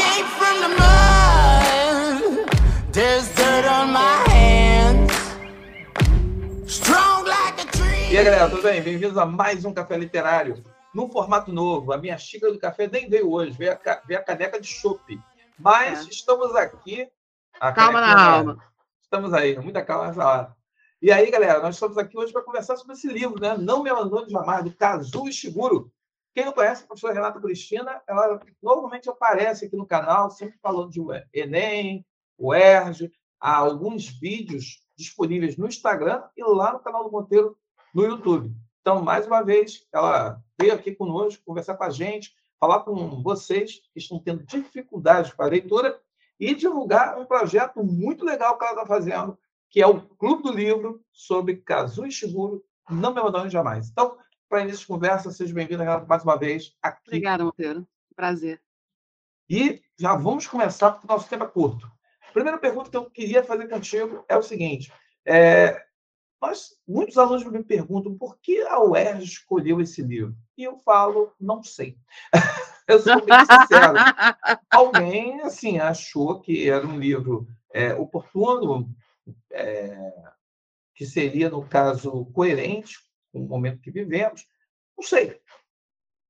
[0.00, 2.48] came from the mud.
[2.92, 5.12] There's dirt on my hands.
[6.66, 8.08] Strong like a tree.
[8.12, 8.80] E aí, galera, tudo bem?
[8.82, 10.64] Bem-vindos a mais um Café Literário.
[10.94, 11.92] Num formato novo.
[11.92, 15.20] A minha xícara do café nem veio hoje, veio a, veio a caneca de chopp.
[15.58, 16.10] Mas É.
[16.10, 17.06] estamos aqui.
[17.60, 18.58] a Calma na alma.
[19.02, 20.56] Estamos aí, muita calma nessa hora.
[21.02, 23.56] E aí, galera, nós estamos aqui hoje para conversar sobre esse livro, né?
[23.58, 25.90] Não Me Abandone Jamais, do Kazuo Ishiguro.
[26.34, 30.90] Quem não conhece a professora Renata Cristina, ela normalmente aparece aqui no canal, sempre falando
[30.90, 31.00] de
[31.32, 32.06] Enem,
[32.38, 37.56] o ERJ, há alguns vídeos disponíveis no Instagram e lá no canal do Monteiro
[37.94, 38.54] no YouTube.
[38.80, 43.80] Então, mais uma vez, ela veio aqui conosco conversar com a gente, falar com vocês
[43.92, 46.00] que estão tendo dificuldades com a leitura
[46.38, 49.38] e divulgar um projeto muito legal que ela está fazendo,
[49.68, 53.90] que é o Clube do Livro sobre Kazuo Ishiguro, Não Me Abandone Jamais.
[53.90, 54.16] Então,
[54.50, 57.06] para início de conversa, seja bem-vinda, mais uma vez aqui.
[57.06, 57.86] Obrigada, Monteiro.
[58.16, 58.60] Prazer.
[59.48, 61.86] E já vamos começar, porque o nosso tempo é curto.
[62.28, 64.92] A primeira pergunta que eu queria fazer contigo é o seguinte:
[65.24, 65.80] é,
[66.42, 70.34] nós, muitos alunos me perguntam por que a UERJ escolheu esse livro.
[70.58, 71.96] E eu falo, não sei.
[72.88, 73.94] eu sou bem sincero.
[74.68, 78.92] Alguém assim achou que era um livro é, oportuno,
[79.52, 80.12] é,
[80.92, 82.98] que seria, no caso, coerente
[83.32, 84.46] com o momento que vivemos.
[84.96, 85.40] Não sei.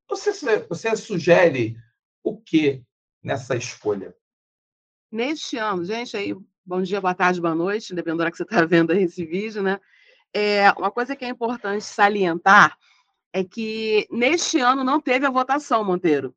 [0.09, 1.77] Você, você sugere
[2.23, 2.83] o que
[3.23, 4.15] nessa escolha?
[5.11, 6.35] Neste ano, gente, aí,
[6.65, 9.63] bom dia, boa tarde, boa noite, dependendo da hora que você está vendo esse vídeo,
[9.63, 9.81] né?
[10.33, 12.77] É, uma coisa que é importante salientar
[13.33, 16.35] é que neste ano não teve a votação, Monteiro.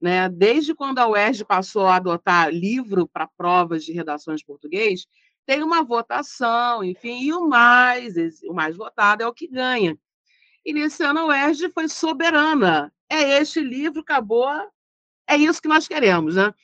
[0.00, 0.28] Né?
[0.28, 5.06] Desde quando a UERJ passou a adotar livro para provas de redação de português,
[5.48, 9.98] tem uma votação, enfim, e o mais, o mais votado é o que ganha.
[10.62, 12.92] E nesse ano a UERJ foi soberana.
[13.08, 14.46] É este livro, acabou,
[15.26, 16.54] é isso que nós queremos, né?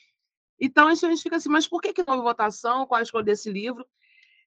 [0.61, 2.85] Então, a gente fica assim, mas por que, que não houve votação?
[2.85, 3.83] Qual a escolha desse livro?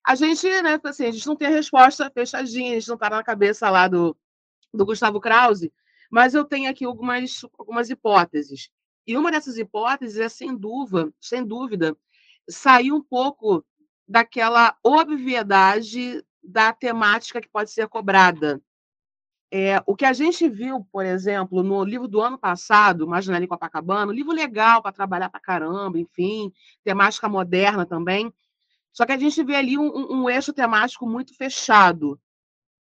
[0.06, 3.10] A gente, né, assim, a gente não tem a resposta fechadinha, a gente não está
[3.10, 4.16] na cabeça lá do,
[4.72, 5.72] do Gustavo Krause,
[6.08, 8.70] mas eu tenho aqui algumas, algumas hipóteses.
[9.04, 11.96] E uma dessas hipóteses é, sem dúvida, sem dúvida,
[12.48, 13.64] sair um pouco
[14.08, 18.60] daquela obviedade da temática que pode ser cobrada.
[19.50, 23.46] É, o que a gente viu, por exemplo, no livro do ano passado, Marginal em
[23.46, 26.52] Copacabana, um livro legal para trabalhar para caramba, enfim,
[26.84, 28.32] temática moderna também.
[28.92, 32.20] Só que a gente vê ali um, um eixo temático muito fechado,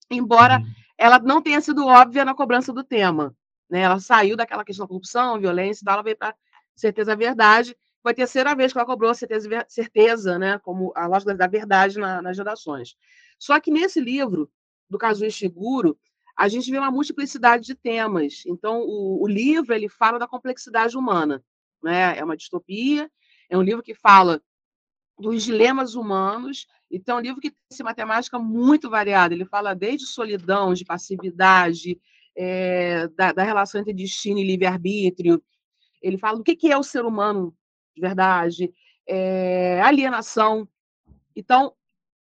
[0.09, 0.65] embora Uhum.
[0.97, 3.35] ela não tenha sido óbvia na cobrança do tema.
[3.69, 3.81] Né?
[3.81, 6.35] Ela saiu daquela questão da corrupção, violência e tal, ela veio para
[6.75, 7.75] certeza verdade.
[8.05, 10.59] Foi a terceira vez que ela cobrou certeza, certeza né?
[10.59, 12.95] como a lógica da verdade na, nas redações.
[13.39, 14.47] Só que nesse livro,
[14.87, 15.97] do Kazuo Ishiguro,
[16.37, 18.43] a gente vê uma multiplicidade de temas.
[18.45, 21.43] Então, o, o, livro ele fala da complexidade humana.
[21.81, 22.15] Né?
[22.15, 23.09] É uma distopia,
[23.49, 24.39] é um livro que fala
[25.17, 29.33] dos dilemas humanos, então é um livro que tem uma temática muito variada.
[29.33, 31.99] Ele fala desde solidão, de passividade,
[32.37, 35.41] é, da, da, relação entre destino e livre-arbítrio.
[36.03, 37.51] Ele fala que, que é o ser humano
[37.95, 38.73] de verdade,
[39.07, 40.67] é, alienação.
[41.35, 41.73] Então,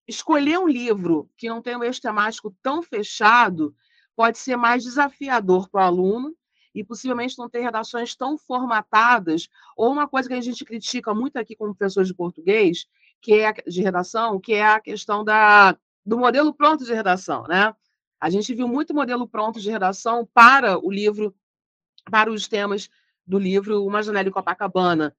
[0.06, 3.74] escolher um livro que não tem um eixo temático tão fechado
[4.14, 6.36] pode ser mais desafiador para o aluno
[6.74, 11.36] e possivelmente não ter redações tão formatadas, ou uma coisa que a gente critica muito
[11.36, 12.86] aqui como professores de português,
[13.20, 17.74] que é de redação, que é a questão da, do modelo pronto de redação, né?
[18.18, 21.34] A gente viu muito modelo pronto de redação para o livro,
[22.10, 22.88] para os temas
[23.26, 25.14] do livro Uma Janela em Copacabana.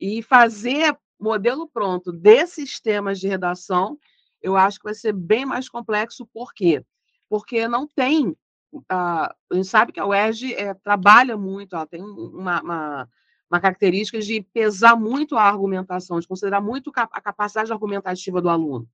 [0.00, 3.98] E fazer modelo pronto desses temas de redação,
[4.40, 6.84] eu acho que vai ser bem mais complexo, por quê?
[7.28, 8.36] Porque não tem
[8.72, 13.08] Uh, a gente sabe que a UERJ é, trabalha muito, ela tem uma, uma,
[13.50, 18.86] uma, característica de pesar muito a argumentação, de considerar muito a capacidade argumentativa do aluno.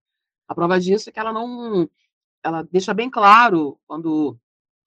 [0.46, 1.88] A prova disso é que ela não,
[2.42, 4.38] ela deixa bem claro quando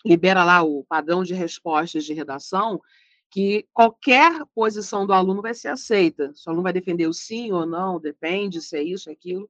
[0.06, 2.82] libera lá o padrão de respostas de redação
[3.30, 6.34] que qualquer posição do aluno vai ser aceita.
[6.34, 9.50] Se o aluno vai defender o sim ou não, depende se é isso, é aquilo.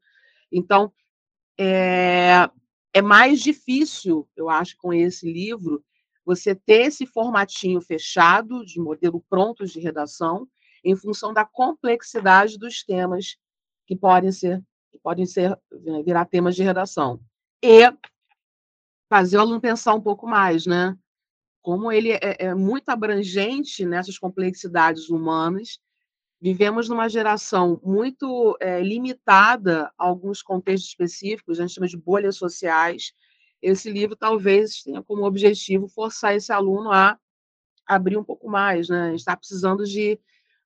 [0.51, 0.91] Então,
[1.57, 2.50] é,
[2.94, 5.83] é mais difícil, eu acho, com esse livro,
[6.25, 10.47] você ter esse formatinho fechado, de modelo pronto de redação,
[10.83, 13.38] em função da complexidade dos temas
[13.85, 15.57] que podem ser, que podem ser
[16.06, 17.19] virar temas de redação.
[17.63, 17.91] E
[19.09, 20.97] fazer o aluno pensar um pouco mais, né?
[21.67, 25.81] Como ele é, é muito abrangente nessas complexidades humanas,
[26.39, 32.37] vivemos numa geração muito é, limitada a alguns contextos específicos, a gente chama de bolhas
[32.37, 33.11] sociais.
[33.61, 37.19] Esse livro talvez tenha como objetivo forçar esse aluno a
[37.85, 39.13] abrir um pouco mais, né?
[39.13, 40.17] Está precisando de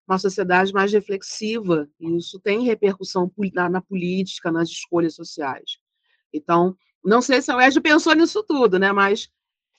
[0.08, 5.80] uma sociedade mais reflexiva, e isso tem repercussão na, na política, nas escolhas sociais.
[6.32, 8.92] Então, não sei se a UERJ pensou nisso tudo, né?
[8.92, 9.32] Mas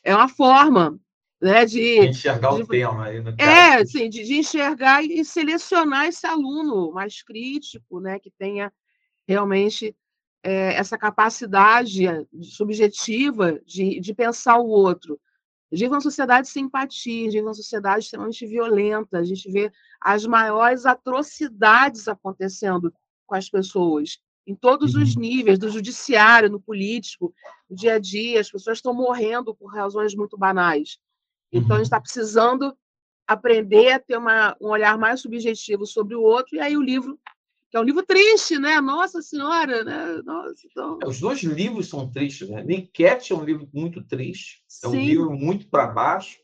[0.03, 0.99] é uma forma
[1.43, 6.25] né, de, enxergar de, o tema aí, É, sim, de, de, enxergar e selecionar esse
[6.25, 8.73] aluno mais crítico, né, que tenha
[9.27, 9.97] realmente
[10.41, 12.07] é, essa capacidade
[12.43, 15.19] subjetiva de, de pensar o outro.
[15.71, 19.25] A gente vive uma sociedade sem empatia, a gente vive uma sociedade extremamente violenta, a
[19.25, 22.95] gente vê as maiores atrocidades acontecendo
[23.27, 25.23] com as pessoas, em todos os uhum.
[25.23, 27.35] níveis, do judiciário, no político,
[27.69, 30.99] no dia a dia, as pessoas estão morrendo por razões muito banais.
[31.53, 32.03] Então, a gente está uhum.
[32.03, 32.77] precisando
[33.27, 37.19] aprender a ter uma, um olhar mais subjetivo sobre o outro, e aí o livro,
[37.71, 38.81] que é um livro triste, né?
[38.81, 40.23] Nossa Senhora, né?
[40.25, 40.99] Nossa, então...
[41.03, 42.63] É, os dois livros são tristes, né?
[42.63, 46.39] Niket é um livro muito triste, é um livro muito para baixo,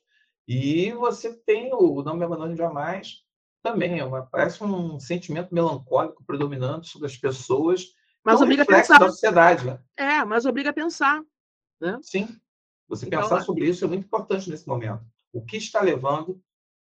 [0.47, 3.23] e você tem o Não Me Abandone Jamais,
[3.63, 7.87] também, é uma, parece um sentimento melancólico predominante sobre as pessoas,
[8.25, 8.99] mas obriga a pensar.
[8.99, 9.67] da sociedade.
[9.67, 9.79] Né?
[9.97, 11.23] É, mas obriga a pensar.
[11.81, 11.99] Né?
[12.03, 12.29] Sim.
[12.89, 15.05] Você então, pensar sobre isso é muito importante nesse momento.
[15.33, 16.41] O que está levando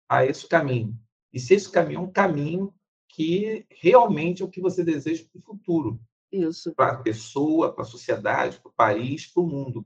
[0.08, 0.98] a esse caminho?
[1.34, 2.74] E se esse caminho é um caminho
[3.10, 6.00] que realmente é o que você deseja para o futuro.
[6.32, 6.74] Isso.
[6.74, 9.86] Para a pessoa, para a sociedade, para o país, para o mundo.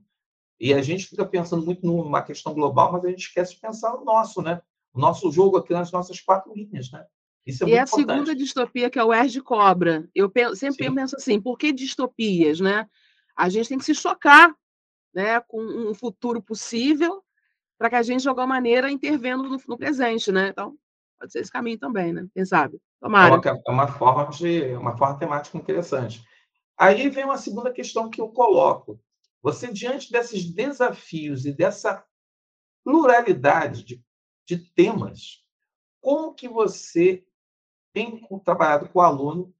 [0.60, 3.92] E a gente fica pensando muito numa questão global, mas a gente esquece de pensar
[3.94, 4.62] no nosso, né?
[4.94, 7.04] O nosso jogo aqui nas nossas quatro linhas, né?
[7.44, 8.06] Isso é e a importante.
[8.06, 10.08] segunda distopia, que é o de Cobra.
[10.14, 10.94] Eu penso, sempre Sim.
[10.94, 12.88] penso assim, por que distopias, né?
[13.36, 14.54] A gente tem que se chocar
[15.16, 17.24] né, com um futuro possível
[17.78, 20.48] para que a gente, de alguma maneira, intervendo no, no, presente, né?
[20.48, 20.76] Então,
[21.18, 22.26] pode ser esse caminho também, né?
[22.34, 22.78] Quem sabe?
[23.00, 23.34] Tomara.
[23.34, 26.22] É uma, é uma forma de uma forma temática interessante.
[26.76, 29.00] Aí vem uma segunda questão que eu coloco.
[29.42, 32.04] Você, diante desses desafios e dessa
[32.84, 34.04] pluralidade de,
[34.46, 35.42] de temas,
[35.98, 37.24] como que você
[37.94, 39.54] tem trabalhado com o aluno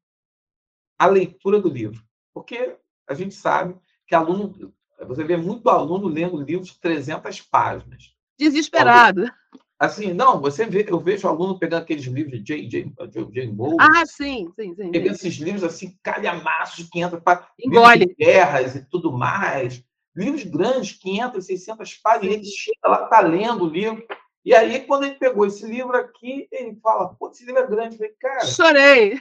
[0.98, 2.04] a leitura do livro?
[2.34, 3.74] Porque a gente sabe
[4.06, 4.74] que aluno
[5.06, 8.14] você vê muito aluno lendo livros de 300 páginas.
[8.38, 9.30] Desesperado.
[9.78, 12.92] Assim, não, você vê, eu vejo aluno pegando aqueles livros de J.J.
[13.30, 13.46] J.
[13.52, 13.76] Moore.
[13.78, 14.90] Ah, sim, sim, sim.
[14.90, 17.50] Pegando esses livros assim, calhamaços de 500 páginas.
[17.60, 18.14] Engole.
[18.18, 19.84] guerras e tudo mais.
[20.14, 22.34] Livros grandes, 500, 600 páginas.
[22.36, 24.02] Ele chega lá, está lendo o livro.
[24.42, 27.96] E aí, quando ele pegou esse livro aqui, ele fala, pô, esse livro é grande.
[27.96, 28.46] Eu falei, cara...
[28.46, 29.20] Chorei.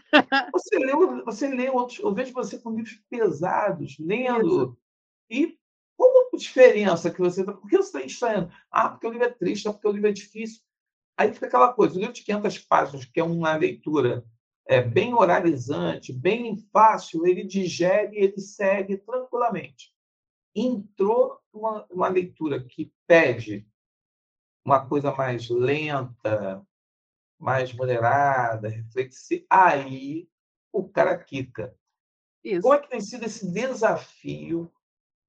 [0.53, 1.99] Você leu, você leu outros...
[1.99, 4.47] Eu vejo você com livros pesados, lendo...
[4.47, 4.77] Isso.
[5.29, 5.57] E
[5.97, 7.43] qual a diferença que você.
[7.43, 8.51] Por que você está estranhando?
[8.69, 10.61] Ah, porque o livro é triste, é porque o livro é difícil.
[11.17, 14.25] Aí fica aquela coisa: o livro de 500 páginas, que é uma leitura
[14.67, 19.93] é, bem oralizante, bem fácil, ele digere, ele segue tranquilamente.
[20.55, 23.67] Entrou uma, uma leitura que pede
[24.65, 26.65] uma coisa mais lenta,
[27.37, 30.27] mais moderada, reflexiva, aí
[30.71, 31.77] o cara quica.
[32.43, 32.61] Isso.
[32.61, 34.71] Como é que tem sido esse desafio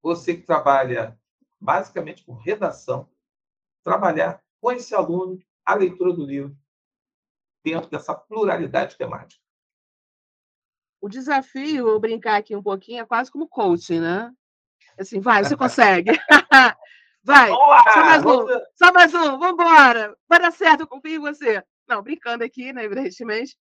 [0.02, 1.18] você que trabalha
[1.60, 3.08] basicamente com redação,
[3.82, 6.56] trabalhar com esse aluno a leitura do livro
[7.64, 9.42] dentro dessa pluralidade temática.
[11.00, 14.32] O desafio, vou brincar aqui um pouquinho, é quase como coaching, né?
[14.98, 16.12] Assim, vai, você consegue.
[17.22, 18.46] vai, Olá, só mais um,
[18.76, 20.16] só mais um, vamos embora.
[20.28, 21.62] Vai dar certo, eu confio em você.
[21.88, 23.56] Não, brincando aqui, né, evidentemente.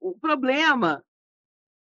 [0.00, 1.04] O problema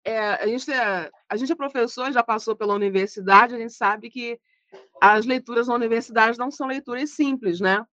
[0.03, 4.09] é, a, gente é, a gente é professor, já passou pela universidade, a gente sabe
[4.09, 4.39] que
[5.01, 7.85] as leituras na universidade não são leituras simples, né?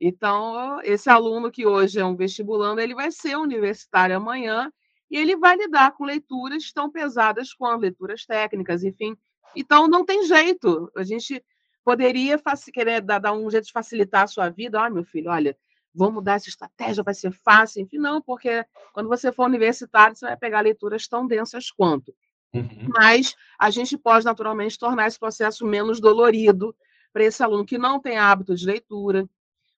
[0.00, 4.70] Então, esse aluno que hoje é um vestibulando, ele vai ser universitário amanhã
[5.10, 9.16] e ele vai lidar com leituras tão pesadas quanto leituras técnicas, enfim.
[9.54, 10.90] Então, não tem jeito.
[10.96, 11.42] A gente
[11.84, 12.40] poderia
[12.72, 14.80] querer dar, um jeito de facilitar a sua vida.
[14.82, 15.56] Ah, meu filho, olha,
[15.94, 20.26] vamos mudar essa estratégia, vai ser fácil, enfim, não, porque quando você for universitário, você
[20.26, 22.14] vai pegar leituras tão densas quanto.
[22.52, 22.88] Uhum.
[22.88, 26.74] Mas a gente pode, naturalmente, tornar esse processo menos dolorido
[27.12, 29.28] para esse aluno que não tem hábito de leitura.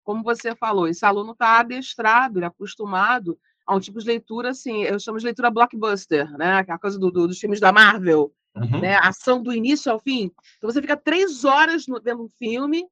[0.03, 4.51] Como você falou, esse aluno está adestrado, ele é acostumado a um tipo de leitura,
[4.51, 6.59] assim, eu chamo de leitura blockbuster, né?
[6.59, 8.81] Aquela coisa do, do, dos filmes da Marvel, uhum.
[8.81, 8.97] né?
[8.97, 10.31] Ação do início ao fim.
[10.57, 12.87] Então você fica três horas no, vendo um filme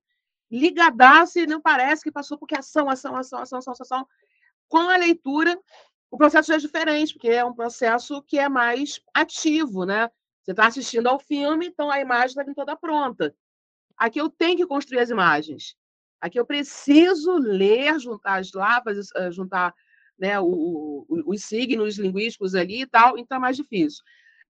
[0.54, 4.06] ligadaço e não parece que passou porque ação, ação, ação, ação, ação, ação.
[4.68, 5.58] Com a leitura,
[6.10, 10.08] o processo já é diferente, porque é um processo que é mais ativo, né?
[10.42, 13.34] Você está assistindo ao filme, então a imagem está toda pronta.
[13.96, 15.76] Aqui eu tenho que construir as imagens.
[16.20, 19.74] Aqui eu preciso ler, juntar as lavas, eh, juntar
[20.18, 24.02] né, o, o, os signos linguísticos ali e tal, então é mais difícil.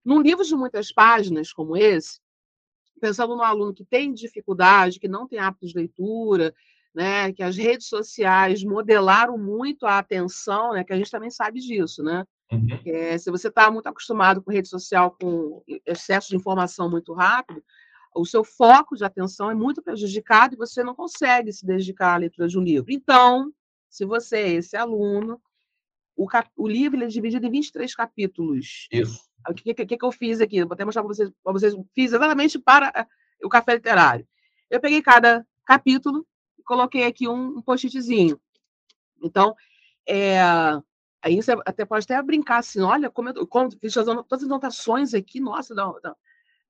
[0.04, 2.20] Num livro de muitas páginas como esse,
[3.01, 6.55] pensando no aluno que tem dificuldade, que não tem hábito de leitura,
[6.95, 11.61] né, que as redes sociais modelaram muito a atenção, né, que a gente também sabe
[11.61, 12.25] disso, né?
[12.53, 12.69] Uhum.
[12.87, 17.63] É, se você está muito acostumado com rede social, com excesso de informação muito rápido,
[18.15, 22.19] o seu foco de atenção é muito prejudicado e você não consegue se dedicar à
[22.19, 22.93] leitura de um livro.
[22.93, 23.53] Então,
[23.91, 25.41] se você é esse aluno,
[26.17, 26.49] o, cap...
[26.57, 28.87] o livro é dividido em 23 capítulos.
[28.93, 29.21] Isso.
[29.49, 30.63] O que, que, que eu fiz aqui?
[30.65, 31.75] Vou até mostrar para vocês, vocês.
[31.95, 33.07] Fiz exatamente para eh,
[33.45, 34.27] o café literário.
[34.71, 36.27] Eu peguei cada capítulo
[36.59, 38.41] e coloquei aqui um, um post-itzinho.
[39.23, 39.55] Então,
[40.07, 40.39] é,
[41.23, 45.15] aí você até pode até brincar assim, olha como eu como, fiz todas as anotações
[45.15, 46.17] aqui, nossa, não, não.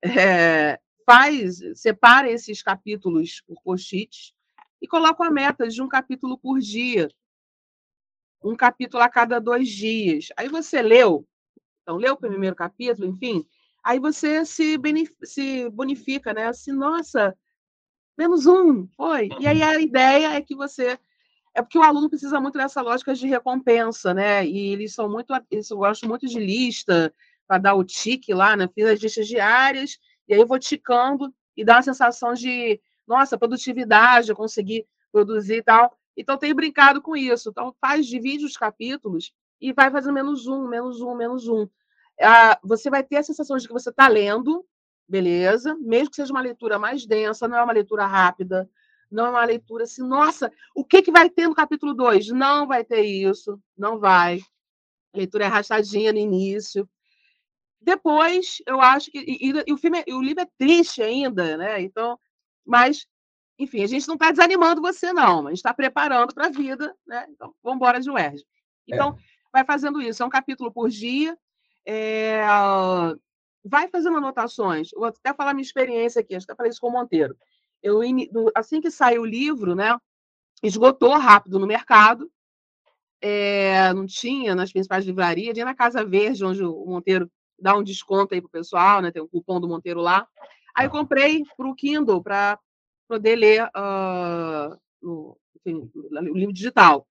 [0.03, 4.33] É, faz, separa esses capítulos por post-its
[4.81, 7.09] e coloca a meta de um capítulo por dia.
[8.43, 10.27] Um capítulo a cada dois dias.
[10.37, 11.27] Aí você leu,
[11.85, 13.45] então leu o primeiro capítulo, enfim,
[13.83, 14.75] aí você se,
[15.23, 16.47] se bonifica, né?
[16.47, 17.37] Assim, nossa,
[18.17, 19.29] menos um, foi.
[19.39, 20.97] E aí a ideia é que você.
[21.53, 24.43] É porque o aluno precisa muito dessa lógica de recompensa, né?
[24.43, 25.31] E eles são muito.
[25.51, 27.13] Eles gostam muito de lista,
[27.47, 28.67] para dar o tique lá, né?
[28.73, 33.37] Fiz as listas diárias e aí eu vou ticando e dá uma sensação de, nossa,
[33.37, 35.95] produtividade, eu consegui produzir e tal.
[36.17, 37.49] Então, tenho brincado com isso.
[37.49, 41.67] Então, faz, divide os capítulos e vai fazendo menos um, menos um, menos um.
[42.21, 44.65] Ah, você vai ter a sensação de que você está lendo,
[45.07, 45.75] beleza?
[45.81, 48.69] Mesmo que seja uma leitura mais densa, não é uma leitura rápida,
[49.11, 52.29] não é uma leitura assim, nossa, o que, que vai ter no capítulo 2?
[52.29, 54.39] Não vai ter isso, não vai.
[55.13, 56.89] A leitura é arrastadinha no início.
[57.79, 59.19] Depois, eu acho que.
[59.19, 61.81] E, e, e o, filme, é, o livro é triste ainda, né?
[61.81, 62.19] Então,
[62.65, 63.05] mas,
[63.59, 65.45] enfim, a gente não está desanimando você, não.
[65.45, 67.27] A gente está preparando para a vida, né?
[67.29, 68.43] Então, vamos embora de UERJ.
[68.87, 69.34] Então, é.
[69.55, 70.21] Vai fazendo isso.
[70.21, 71.37] É um capítulo por dia.
[71.87, 72.41] É...
[73.63, 74.89] Vai fazendo anotações.
[74.93, 77.35] Vou até falar minha experiência aqui, acho que eu falei isso com o Monteiro.
[77.81, 78.01] Eu,
[78.53, 79.97] assim que saiu o livro, né?
[80.61, 82.29] Esgotou rápido no mercado.
[83.21, 87.83] É, não tinha nas principais livrarias, tinha na Casa Verde, onde o Monteiro dar um
[87.83, 89.09] desconto aí pro pessoal, né?
[89.09, 90.27] Tem um cupom do Monteiro lá.
[90.75, 92.59] Aí comprei para o Kindle para
[93.07, 97.07] poder ler uh, no, enfim, o livro digital.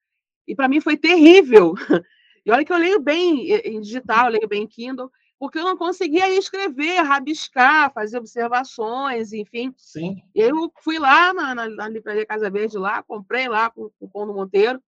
[0.47, 1.75] E para mim foi terrível.
[2.45, 5.77] E olha que eu leio bem em digital, leio bem em Kindle, porque eu não
[5.77, 9.75] conseguia escrever, rabiscar, fazer observações, enfim.
[9.77, 10.23] Sim.
[10.35, 14.27] Eu fui lá na, na, na livraria Casa Verde lá, comprei lá com o cupom
[14.27, 14.83] do Monteiro.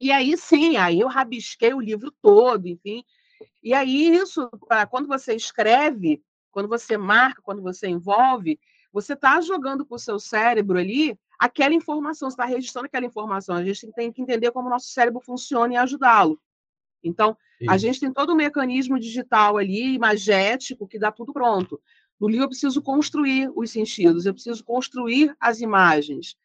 [0.00, 3.02] E aí sim, aí eu rabisquei o livro todo, enfim,
[3.62, 4.48] e aí, isso,
[4.90, 8.58] quando você escreve, quando você marca, quando você envolve,
[8.92, 13.56] você está jogando para o seu cérebro ali aquela informação, você está registrando aquela informação.
[13.56, 16.40] A gente tem que entender como o nosso cérebro funciona e ajudá-lo.
[17.02, 17.70] Então, Isso.
[17.70, 21.80] a gente tem todo um mecanismo digital ali, imagético, que dá tudo pronto.
[22.18, 26.36] No livro, eu preciso construir os sentidos, eu preciso construir as imagens.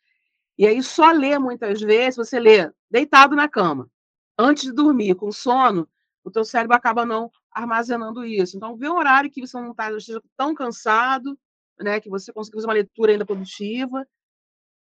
[0.58, 3.89] E aí, só ler, muitas vezes, você lê deitado na cama,
[4.38, 5.88] antes de dormir, com sono,
[6.24, 8.55] o teu cérebro acaba não armazenando isso.
[8.55, 11.38] Então, vê um horário que você não tá, esteja tão cansado,
[11.79, 14.05] né, que você consiga fazer uma leitura ainda produtiva,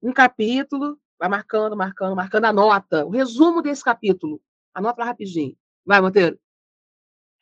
[0.01, 4.41] um capítulo, vai marcando, marcando, marcando a nota, o resumo desse capítulo.
[4.77, 5.57] Anota lá rapidinho.
[5.83, 6.37] Vai, Monteiro.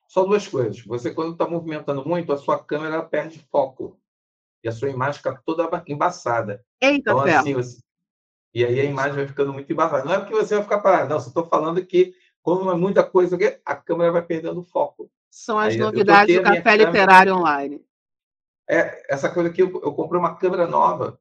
[0.08, 0.82] Só duas coisas.
[0.86, 4.00] Você, quando está movimentando muito, a sua câmera perde foco.
[4.63, 6.65] E a sua imagem fica toda embaçada.
[6.80, 7.82] Eita, então, assim, você...
[8.54, 10.06] E aí a imagem vai ficando muito embaçada.
[10.06, 11.20] Não é porque você vai ficar parado, não.
[11.20, 15.12] Só estou falando que quando é muita coisa, a câmera vai perdendo foco.
[15.30, 16.86] São as Aí, novidades do Café câmera...
[16.86, 17.86] Literário Online.
[18.70, 21.20] É, essa coisa aqui, eu, eu comprei uma câmera nova,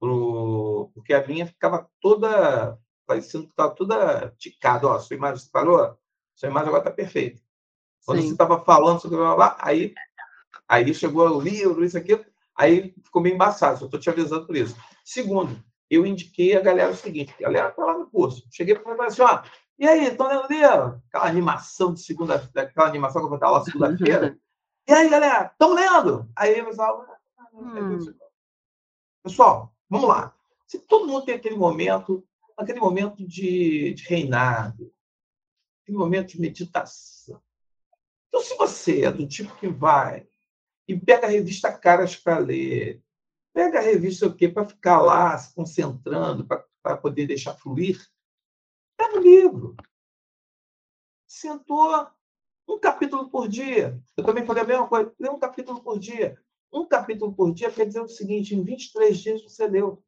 [0.00, 0.90] pro...
[0.94, 2.78] porque a minha ficava toda,
[3.18, 4.86] que estava toda ticada.
[4.86, 5.96] Ó, sua imagem parou?
[6.34, 7.40] Sua imagem agora está perfeita.
[8.04, 8.26] Quando Sim.
[8.28, 9.94] você estava falando sobre blá, blá, aí,
[10.68, 12.18] aí chegou o livro, isso aqui,
[12.56, 13.78] aí ficou meio embaçado.
[13.78, 14.76] Só estou te avisando por isso.
[15.04, 18.46] Segundo, eu indiquei a galera o seguinte: a galera está lá no curso.
[18.50, 19.42] Cheguei para falar assim: ó,
[19.80, 21.02] e aí, estão lendo livro?
[21.08, 24.38] Aquela animação de segunda, aquela animação que eu vou lá segunda-feira.
[24.86, 26.28] e aí, galera, estão lendo?
[26.36, 27.06] Aí o pessoal.
[27.54, 27.98] Hum.
[29.22, 30.34] Pessoal, vamos lá.
[30.66, 32.22] Se todo mundo tem aquele momento,
[32.60, 34.92] aquele momento de, de reinado,
[35.82, 37.40] aquele momento de meditação.
[38.28, 40.28] Então, se você é do tipo que vai
[40.86, 43.02] e pega a revista Caras para ler,
[43.52, 44.48] pega a revista o quê?
[44.48, 48.00] Para ficar lá se concentrando, para poder deixar fluir,
[49.00, 49.74] Pega o livro.
[51.26, 52.06] Sentou
[52.68, 53.98] um capítulo por dia.
[54.14, 55.14] Eu também falei a mesma coisa.
[55.18, 56.38] Lê um capítulo por dia.
[56.70, 60.04] Um capítulo por dia quer dizer o seguinte: em 23 dias você leu.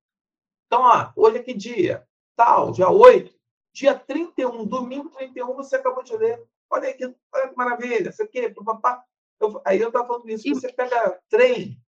[0.67, 2.07] Então, ó, hoje é que dia?
[2.45, 3.33] Tal, dia 8.
[3.73, 6.45] Dia 31, domingo 31, você acabou de ler.
[6.69, 8.09] Olha aí que, olha que maravilha.
[8.09, 9.05] Isso aqui, papá.
[9.41, 10.49] Eu, aí eu estava falando isso.
[10.49, 11.81] Você pega trem.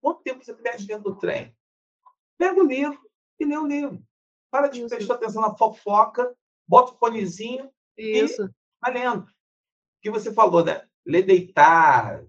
[0.00, 1.56] Quanto tempo você perde dentro do trem?
[2.36, 3.00] Pega o livro
[3.38, 4.02] e lê o livro.
[4.50, 4.88] Para de Isso.
[4.88, 6.34] prestar atenção na fofoca,
[6.66, 8.42] bota o fonezinho Isso.
[8.44, 9.22] e vai lendo.
[9.22, 9.28] O
[10.02, 10.84] que você falou, né?
[11.06, 12.28] Ler deitado,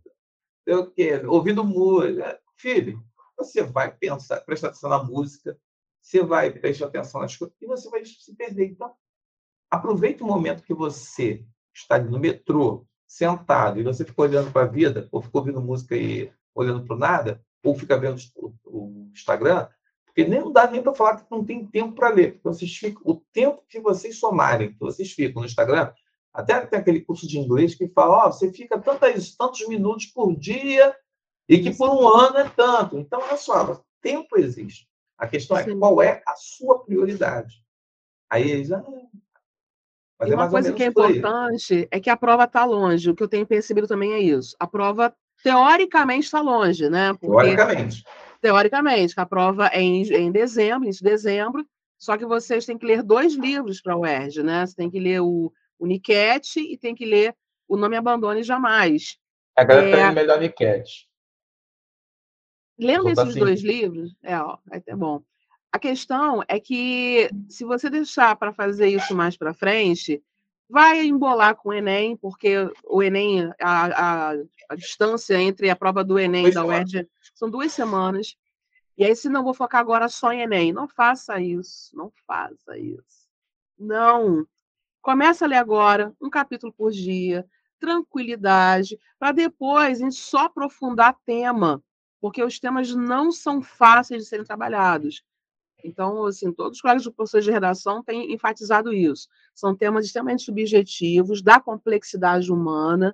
[0.95, 2.39] quê, ouvindo música.
[2.55, 3.03] Filho,
[3.35, 5.59] você vai pensar, prestar atenção na música,
[6.03, 8.71] você vai prestar atenção nas coisas e você vai se perder.
[8.71, 8.93] Então,
[9.71, 14.63] aproveite o momento que você está ali no metrô, sentado, e você fica olhando para
[14.63, 18.19] a vida, ou fica ouvindo música e olhando para o nada, ou fica vendo
[18.65, 19.67] o, Instagram,
[20.05, 22.33] porque nem não dá nem para falar que não tem tempo para ler.
[22.33, 25.91] Porque vocês ficam, o tempo que vocês somarem, que vocês ficam no Instagram,
[26.33, 30.35] até tem aquele curso de inglês que fala, ó, você fica tantos, tantos minutos por
[30.35, 30.95] dia
[31.47, 32.97] e que por um ano é tanto.
[32.97, 34.87] Então, olha só, tempo existe.
[35.23, 35.79] A questão é Sim.
[35.79, 37.63] qual é a sua prioridade.
[38.29, 38.83] Aí eles, ah,
[40.19, 42.65] mas E é uma mais ou coisa que é importante é que a prova está
[42.65, 43.09] longe.
[43.09, 44.53] O que eu tenho percebido também é isso.
[44.59, 47.13] A prova, teoricamente, está longe, né?
[47.13, 48.03] Porque, Teoricamente.
[48.41, 51.65] teoricamente, que a prova é em, é em dezembro, início de dezembro,
[51.97, 54.65] só que vocês têm que ler dois livros para a UERJ, né?
[54.65, 57.33] Você tem que ler o, o Niquete e tem que ler
[57.65, 59.17] O Não Me Abandone Jamais.
[59.55, 60.01] A galera É.
[60.01, 61.07] tá melhor Niquete.
[62.77, 63.45] Lendo Vou dar esses cinco.
[63.45, 65.21] dois livros, é, ó, ter bom.
[65.71, 70.23] A questão é que se você deixar para fazer isso mais para frente,
[70.69, 74.33] vai embolar com o Enem, porque o Enem, a, a,
[74.69, 76.65] a distância entre a prova do Enem e da.
[76.65, 78.35] UERJ são duas semanas.
[78.97, 82.77] E aí, se não vou focar agora só em Enem, não faça isso, não faça
[82.77, 83.27] isso.
[83.77, 84.45] Não.
[85.01, 87.45] Começa a ler agora, um capítulo por dia,
[87.79, 91.83] tranquilidade, para depois a gente só aprofundar tema,
[92.23, 95.21] porque os temas não são fáceis de serem trabalhados.
[95.83, 99.27] Então, assim, todos os colegas do professor de redação têm enfatizado isso.
[99.53, 103.13] São temas extremamente subjetivos, da complexidade humana,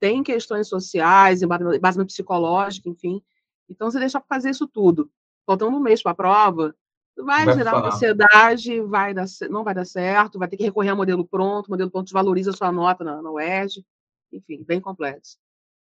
[0.00, 3.22] tem questões sociais, embasam- embasamento psicológico, enfim.
[3.68, 5.08] Então, você deixa para fazer isso tudo.
[5.46, 6.74] Faltando um mês para a prova,
[7.16, 8.24] vai, Vai gerar uma funcionar.
[8.24, 11.70] ansiedade, vai dar, não vai dar certo, vai ter que recorrer ao modelo pronto, o
[11.70, 13.86] modelo pronto desvaloriza a sua nota na, na UERJ,
[14.32, 15.38] enfim, bem complexo.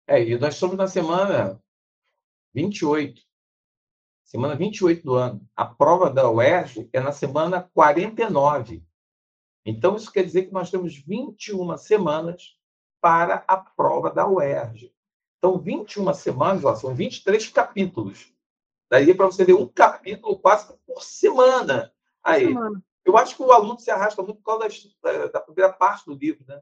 [0.05, 1.59] É, e nós estamos na semana
[2.53, 3.21] 28.
[4.23, 5.47] Semana 28 do ano.
[5.55, 8.83] A prova da UERJ é na semana 49.
[9.65, 12.57] Então, isso quer dizer que nós temos 21 semanas
[13.01, 14.93] para a prova da UERJ.
[15.37, 18.33] Então, 21 semanas, ó, são 23 capítulos.
[18.89, 21.93] Daí para você ler um capítulo quase por semana.
[22.23, 22.83] Aí, Semana.
[23.05, 24.67] eu acho que o aluno se arrasta muito por causa
[25.01, 26.59] da, da- da primeira parte do livro, né?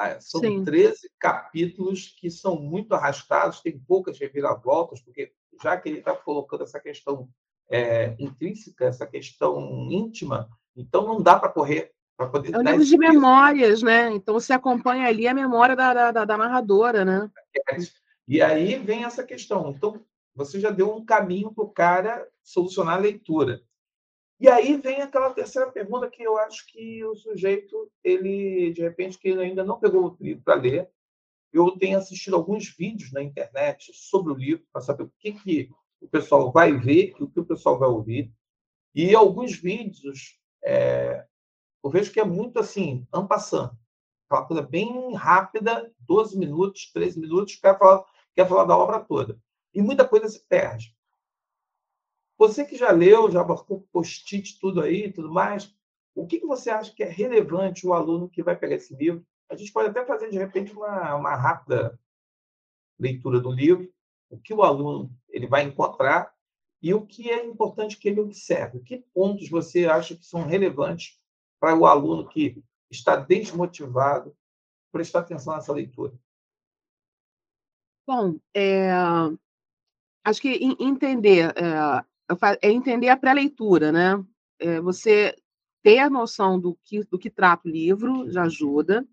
[0.00, 0.64] Ah, são Sim.
[0.64, 6.62] 13 capítulos que são muito arrastados, tem poucas reviravoltas, porque já que ele está colocando
[6.62, 7.28] essa questão
[7.68, 12.84] é, intrínseca, essa questão íntima, então não dá para correr para poder É um livro
[12.84, 13.12] de peso.
[13.12, 14.10] memórias, né?
[14.12, 17.28] Então você acompanha ali a memória da, da, da- da narradora, né?
[18.26, 19.70] E aí vem essa questão.
[19.70, 20.00] Então,
[20.34, 23.62] você já deu um caminho para o cara solucionar a leitura.
[24.40, 29.18] E aí vem aquela terceira pergunta que eu acho que o sujeito, ele, de repente,
[29.18, 30.88] que ele ainda não pegou o livro para ler,
[31.52, 35.70] eu tenho assistido alguns vídeos na internet sobre o livro, para saber o que, que
[36.00, 38.32] o pessoal vai ver o que o pessoal vai ouvir.
[38.94, 41.26] E alguns vídeos, é,
[41.82, 43.76] eu vejo que é muito assim, ampassando.
[44.28, 49.40] Aquela coisa bem rápida, 12 minutos, 13 minutos, quer falar, quer falar da obra toda.
[49.74, 50.94] E muita coisa se perde.
[52.38, 55.74] Você que já leu, já marcou post-it tudo aí tudo mais,
[56.14, 59.26] o que, que você acha que é relevante o aluno que vai pegar esse livro?
[59.50, 61.98] A gente pode até fazer, de repente, uma, uma rápida
[62.98, 63.92] leitura do livro,
[64.30, 66.32] o que o aluno ele vai encontrar
[66.82, 68.80] e o que é importante que ele observe.
[68.80, 71.18] Que pontos você acha que são relevantes
[71.60, 74.36] para o aluno que está desmotivado
[74.92, 76.12] prestar atenção nessa leitura?
[78.06, 78.90] Bom, é,
[80.24, 82.04] acho que en- entender é,
[82.60, 84.22] é entender a pré-leitura, né?
[84.58, 85.34] É, você
[85.82, 89.06] ter a noção do que, do que trata o livro já ajuda.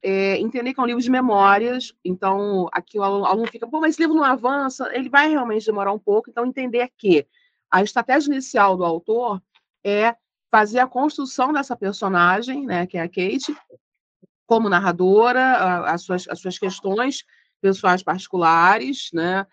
[0.00, 3.66] É, entender que é um livro de memórias, então aqui o aluno, o aluno fica,
[3.66, 7.26] pô, mas esse livro não avança, ele vai realmente demorar um pouco, então entender que
[7.68, 9.42] a estratégia inicial do autor
[9.84, 10.14] é
[10.52, 13.56] fazer a construção dessa personagem, né, que é a Kate,
[14.46, 17.24] como narradora, a- as suas, as suas questões
[17.60, 19.44] pessoais particulares, né,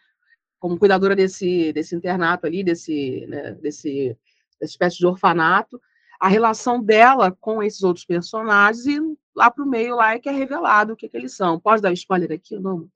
[0.66, 4.18] como cuidadora desse, desse internato ali, desse, né, desse,
[4.60, 5.80] dessa espécie de orfanato,
[6.20, 9.00] a relação dela com esses outros personagens e
[9.36, 11.60] lá para o meio lá é que é revelado o que, que eles são.
[11.60, 12.90] Pode dar spoiler aqui ou não?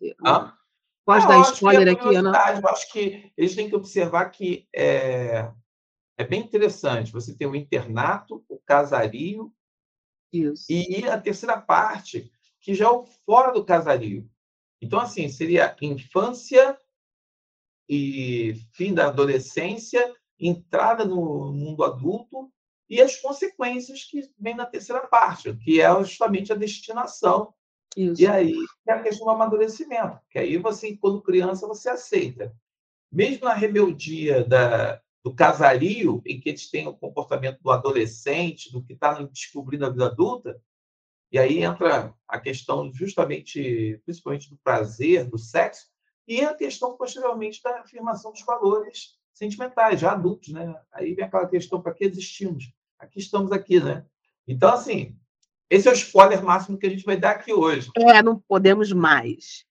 [1.06, 2.32] Pode É, dar que spoiler é aqui ou não?
[2.32, 5.52] Eu acho que eles têm que observar que é,
[6.18, 7.12] é bem interessante.
[7.12, 9.54] Você tem o internato, o casario
[10.34, 10.66] Isso.
[10.68, 14.28] e a terceira parte, que já é o fora do casario.
[14.82, 16.76] Então, assim, seria infância
[17.90, 22.52] e fim da adolescência, entrada no mundo adulto
[22.88, 27.54] e as consequências que vem na terceira parte, que é justamente a destinação.
[27.98, 28.22] Isso.
[28.22, 28.56] E aí
[28.88, 32.56] é a questão do amadurecimento, que aí você, quando criança, você aceita.
[33.12, 38.84] Mesmo na rebeldia da, do casario, em que eles têm o comportamento do adolescente, do
[38.84, 40.62] que está descobrindo a vida adulta,
[41.32, 45.88] e aí entra a questão justamente, principalmente do prazer, do sexo,
[46.30, 50.80] e a questão, posteriormente, da afirmação dos valores sentimentais, já adultos, né?
[50.92, 52.72] Aí vem aquela questão, para que existimos?
[53.00, 54.06] Aqui estamos aqui, né?
[54.48, 55.18] Então, assim,
[55.68, 57.90] esse é o spoiler máximo que a gente vai dar aqui hoje.
[57.98, 59.66] É, não podemos mais.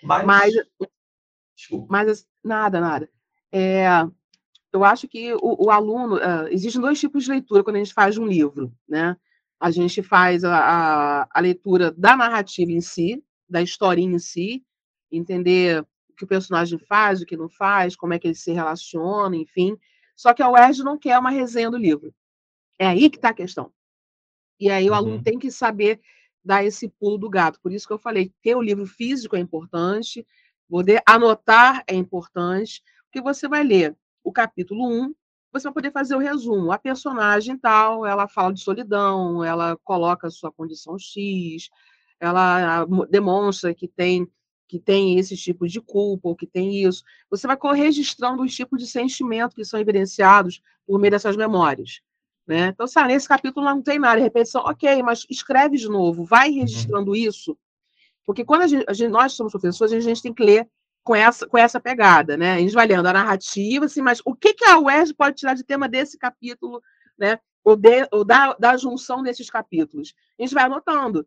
[0.00, 0.54] Mas, Mas,
[1.56, 1.86] desculpa.
[1.90, 3.10] mas nada, nada.
[3.50, 3.88] É,
[4.72, 6.14] eu acho que o, o aluno.
[6.22, 9.16] ah, existem dois tipos de leitura quando a gente faz um livro, né?
[9.58, 14.64] A gente faz a, a, a leitura da narrativa em si, da historinha em si,
[15.10, 18.52] entender o que o personagem faz, o que não faz, como é que ele se
[18.52, 19.76] relaciona, enfim.
[20.16, 22.12] Só que a UERJ não quer uma resenha do livro.
[22.78, 23.72] É aí que está a questão.
[24.60, 25.22] E aí o aluno Uhum.
[25.22, 26.00] tem que saber
[26.44, 27.60] dar esse pulo do gato.
[27.60, 30.26] Por isso que eu falei, ter o livro físico é importante,
[30.68, 35.14] poder anotar é importante, porque você vai ler o capítulo 1,
[35.52, 36.72] você vai poder fazer o resumo.
[36.72, 41.68] A personagem tal, ela fala de solidão, ela coloca a sua condição X,
[42.20, 44.26] ela ah, mo- demonstra que tem
[44.68, 47.02] que tem esse tipo de culpa, ou que tem isso.
[47.30, 52.02] Você vai registrando os tipos de sentimento que são evidenciados por meio dessas memórias.
[52.46, 52.68] Né?
[52.68, 57.14] Então, ah, nesse capítulo não tem nada, repetição, ok, mas escreve de novo, vai registrando
[57.14, 57.58] isso,
[58.24, 60.68] porque quando a gente, a gente- nós somos professores, a gente tem que ler
[61.02, 62.52] com essa, com essa pegada, né?
[62.54, 65.54] A gente vai lendo a narrativa, assim, mas o que, que a UERJ pode tirar
[65.54, 66.82] de tema desse capítulo,
[67.18, 67.38] né?
[67.64, 70.14] Ou, de, ou da, da junção desses capítulos?
[70.38, 71.26] A gente vai anotando.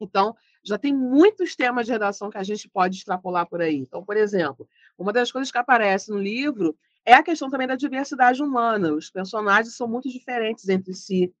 [0.00, 3.76] Então, já tem muitos temas de redação que a gente pode extrapolar por aí.
[3.76, 7.76] Então, por exemplo, uma das coisas que aparece no livro é a questão também da
[7.76, 8.92] diversidade humana.
[8.92, 11.32] Os personagens são muito diferentes entre si.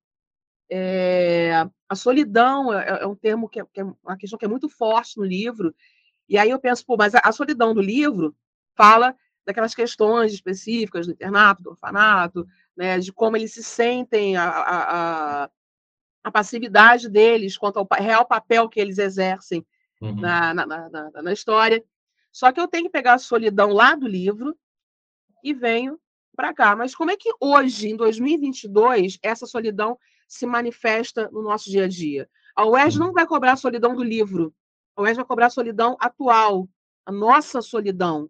[0.70, 4.48] É, a solidão é, é um termo que é, que é uma questão que é
[4.48, 5.74] muito forte no livro.
[6.28, 8.34] E aí eu penso, pô, mas a, solidão do livro
[8.76, 14.48] fala daquelas questões específicas do internato, do orfanato, né, de como eles se sentem, a,
[14.48, 15.50] a,
[16.26, 19.64] a passividade deles quanto ao real papel que eles exercem
[20.00, 20.16] Uhum.
[20.20, 21.82] na, na, na, na- na história.
[22.32, 24.54] Só que eu tenho que pegar a solidão lá do livro
[25.42, 25.98] e venho
[26.34, 26.74] para cá.
[26.74, 31.88] Mas como é que hoje, em 2022, essa solidão se manifesta no nosso dia a
[31.88, 32.28] dia?
[32.56, 34.52] A UERJ não vai cobrar a solidão do livro.
[34.96, 36.68] A UERJ vai cobrar a solidão atual,
[37.06, 38.28] a nossa solidão.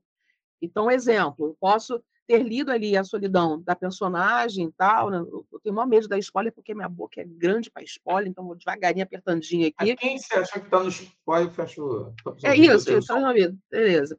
[0.60, 5.18] Então, exemplo, eu posso ter lido ali a solidão da personagem e tal, né?
[5.18, 8.44] eu eu tenho maior medo da spoiler porque minha boca é grande para spoiler, então
[8.44, 9.92] vou devagarinho apertandinho aqui.
[9.92, 12.12] A quem você acha que está no spoiler, o.
[12.44, 13.58] É isso, isso, tá resolvido.
[13.70, 14.18] Beleza.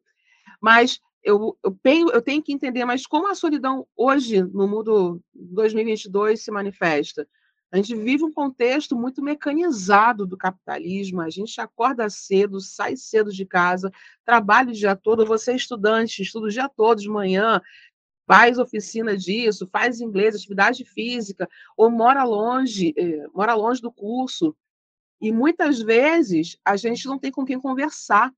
[0.59, 5.21] Mas eu, eu, tenho, eu tenho que entender, mas como a solidão hoje, no mundo
[5.33, 7.27] 2022, se manifesta?
[7.69, 13.29] A gente vive um contexto muito mecanizado do capitalismo, a gente acorda cedo, sai cedo
[13.29, 13.91] de casa,
[14.23, 17.61] trabalha o dia todo, você é estudante, estuda o dia todo de manhã,
[18.27, 24.55] faz oficina disso, faz inglês, atividade física, ou mora longe, eh, mora longe do curso.
[25.19, 28.31] E muitas vezes a gente não tem com quem conversar.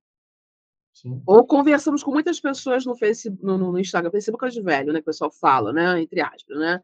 [0.93, 1.21] Sim.
[1.25, 4.99] Ou conversamos com muitas pessoas no Facebook, no, no Instagram, Facebook é de velho, né?
[4.99, 5.99] Que o pessoal fala, né?
[5.99, 6.81] Entre aspas, né?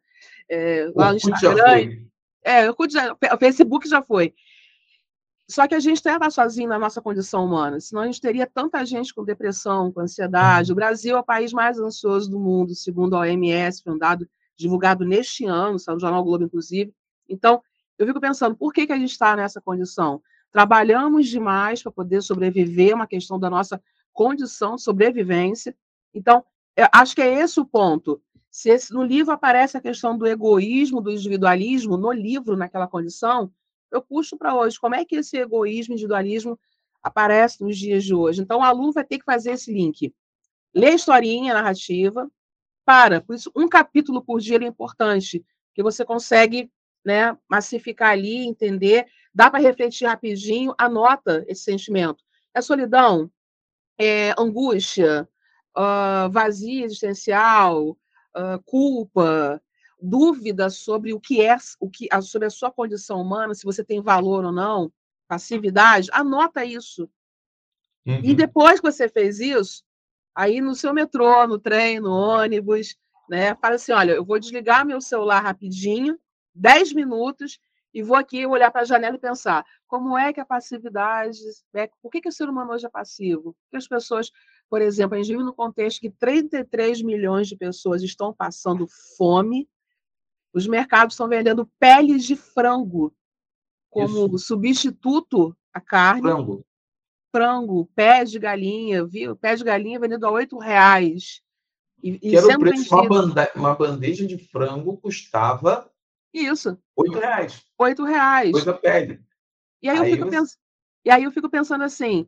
[0.50, 2.06] É, lá no Instagram.
[2.44, 4.34] É, o Facebook já foi.
[5.48, 8.84] Só que a gente está sozinho na nossa condição humana, senão a gente teria tanta
[8.84, 10.72] gente com depressão, com ansiedade.
[10.72, 14.28] O Brasil é o país mais ansioso do mundo, segundo a OMS, foi um dado
[14.58, 16.92] divulgado neste ano, saiu no Jornal Globo, inclusive.
[17.30, 17.62] Então,
[17.98, 20.22] eu fico pensando, por que, que a gente está nessa condição?
[20.52, 23.80] Trabalhamos demais para poder sobreviver, é uma questão da nossa
[24.12, 25.76] condição de sobrevivência.
[26.14, 26.44] Então,
[26.76, 28.20] eu acho que é esse o ponto.
[28.50, 33.52] Se esse- no livro aparece a questão do egoísmo, do individualismo, no livro, naquela condição,
[33.96, 34.80] eu puxo para hoje.
[34.80, 36.60] Como é que esse egoísmo, individualismo
[37.02, 38.42] aparece nos dias de hoje?
[38.42, 40.14] Então, o aluno vai ter que fazer esse link.
[40.74, 42.30] Ler a historinha, a narrativa,
[42.86, 43.22] para.
[43.22, 46.72] Por isso, um capítulo por dia é importante, que você consegue
[47.04, 52.24] né, massificar ali, entender, dá para refletir rapidinho, anota esse sentimento.
[52.54, 53.30] É solidão,
[53.98, 55.28] é angústia,
[55.76, 57.98] ah, vazio existencial,
[58.34, 59.62] ah, culpa,
[60.06, 64.02] dúvida sobre o que é, o que, sobre a sua condição humana, se você tem
[64.02, 64.92] valor ou não,
[65.28, 67.10] passividade, anota isso.
[68.06, 68.36] E Uhum.
[68.36, 69.84] depois que você fez isso,
[70.36, 72.96] aí no seu metrô, no trem, no ônibus,
[73.30, 76.18] né, fala assim, olha, eu vou desligar meu celular rapidinho,
[76.54, 77.60] 10 minutos,
[77.94, 81.40] e vou aqui olhar para a janela e pensar, como é que a passividade,
[81.74, 83.56] é, por que, que o ser humano hoje é passivo?
[83.64, 84.30] Porque as pessoas,
[84.70, 88.86] por exemplo, a gente vive num contexto que 33 milhões de pessoas estão passando
[89.18, 89.68] fome,
[90.56, 93.14] Os mercados estão vendendo peles de frango
[93.90, 94.40] como Isso.
[94.48, 96.22] substituto à carne.
[96.22, 96.66] Frango.
[97.30, 99.36] Frango, pés de galinha, viu?
[99.36, 101.42] Pés de galinha vendido a oito reais.
[102.02, 105.92] E, Que era o preço, uma, banda- uma bandeja de frango custava
[106.34, 107.66] Isso, oito reais.
[107.78, 108.52] oito reais.
[108.52, 109.22] Coisa pele.
[109.82, 110.60] E aí eu Aí fico você- pensando,
[111.04, 112.28] e aí eu fico pensando assim,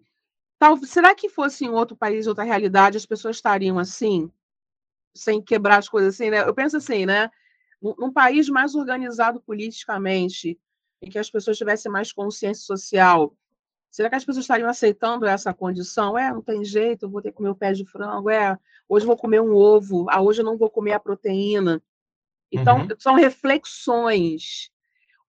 [0.60, 4.30] tal, será que fosse em outro país, outra realidade, as pessoas estariam assim,
[5.16, 6.42] sem quebrar as coisas assim, né?
[6.42, 7.30] Eu penso assim, né?
[7.82, 10.60] Num país mais organizado politicamente,
[11.02, 13.36] em que as pessoas tivessem mais consciência social,
[13.92, 16.18] será que as pessoas estariam aceitando essa condição?
[16.18, 18.58] É, não tem jeito, vou ter que comer o pé de frango, é,
[18.90, 21.82] hoje vou comer um ovo, ah, hoje eu não vou comer a proteína.
[22.52, 22.88] Então, Uhum.
[22.98, 24.72] são reflexões.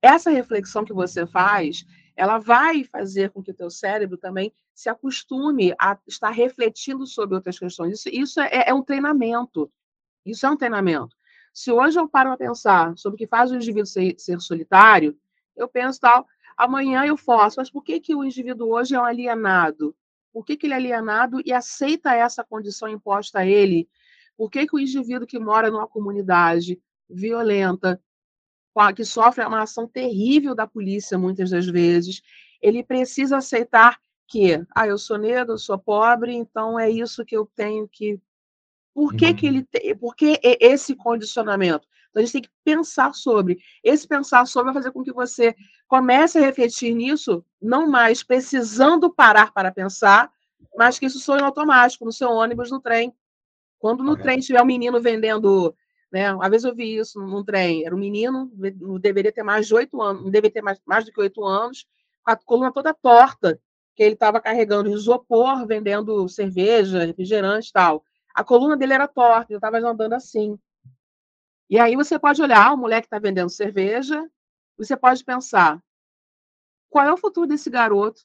[0.01, 4.89] Essa reflexão que você faz, ela vai fazer com que o teu cérebro também se
[4.89, 7.99] acostume a estar refletindo sobre outras questões.
[7.99, 9.71] Isso, isso é, é um treinamento.
[10.25, 11.15] Isso é um treinamento.
[11.53, 15.17] Se hoje eu paro a pensar sobre o que faz o indivíduo ser, ser solitário,
[15.55, 19.05] eu penso tal, amanhã eu faço, mas por que, que o indivíduo hoje é um
[19.05, 19.95] alienado?
[20.31, 23.87] Por que, que ele é alienado e aceita essa condição imposta a ele?
[24.35, 28.01] Por que, que o indivíduo que mora numa comunidade violenta,
[28.95, 32.23] que sofre uma ação terrível da polícia muitas das vezes,
[32.59, 37.37] ele precisa aceitar que, ah, eu sou negro, eu sou pobre, então é isso que
[37.37, 38.19] eu tenho que.
[38.93, 39.95] Por que, que ele tem.
[39.95, 41.87] Por que esse condicionamento?
[42.09, 43.57] Então a gente tem que pensar sobre.
[43.83, 45.55] Esse pensar sobre vai fazer com que você
[45.87, 50.31] comece a refletir nisso, não mais precisando parar para pensar,
[50.77, 53.13] mas que isso soe automático, no seu ônibus, no trem.
[53.79, 55.75] Quando no trem tiver um menino vendendo,
[56.11, 56.31] né?
[56.33, 59.73] Uma vez eu vi isso num trem, era um menino, não deveria ter mais de
[59.73, 61.85] oito anos, não deveria ter mais, mais do que oito anos,
[62.23, 63.59] com a coluna toda torta,
[63.95, 68.03] que ele estava carregando isopor, vendendo cerveja, refrigerante e tal.
[68.33, 70.57] A coluna dele era torta, ele estava andando assim.
[71.69, 74.29] E aí você pode olhar o moleque está vendendo cerveja,
[74.77, 75.81] você pode pensar,
[76.89, 78.23] qual é o futuro desse garoto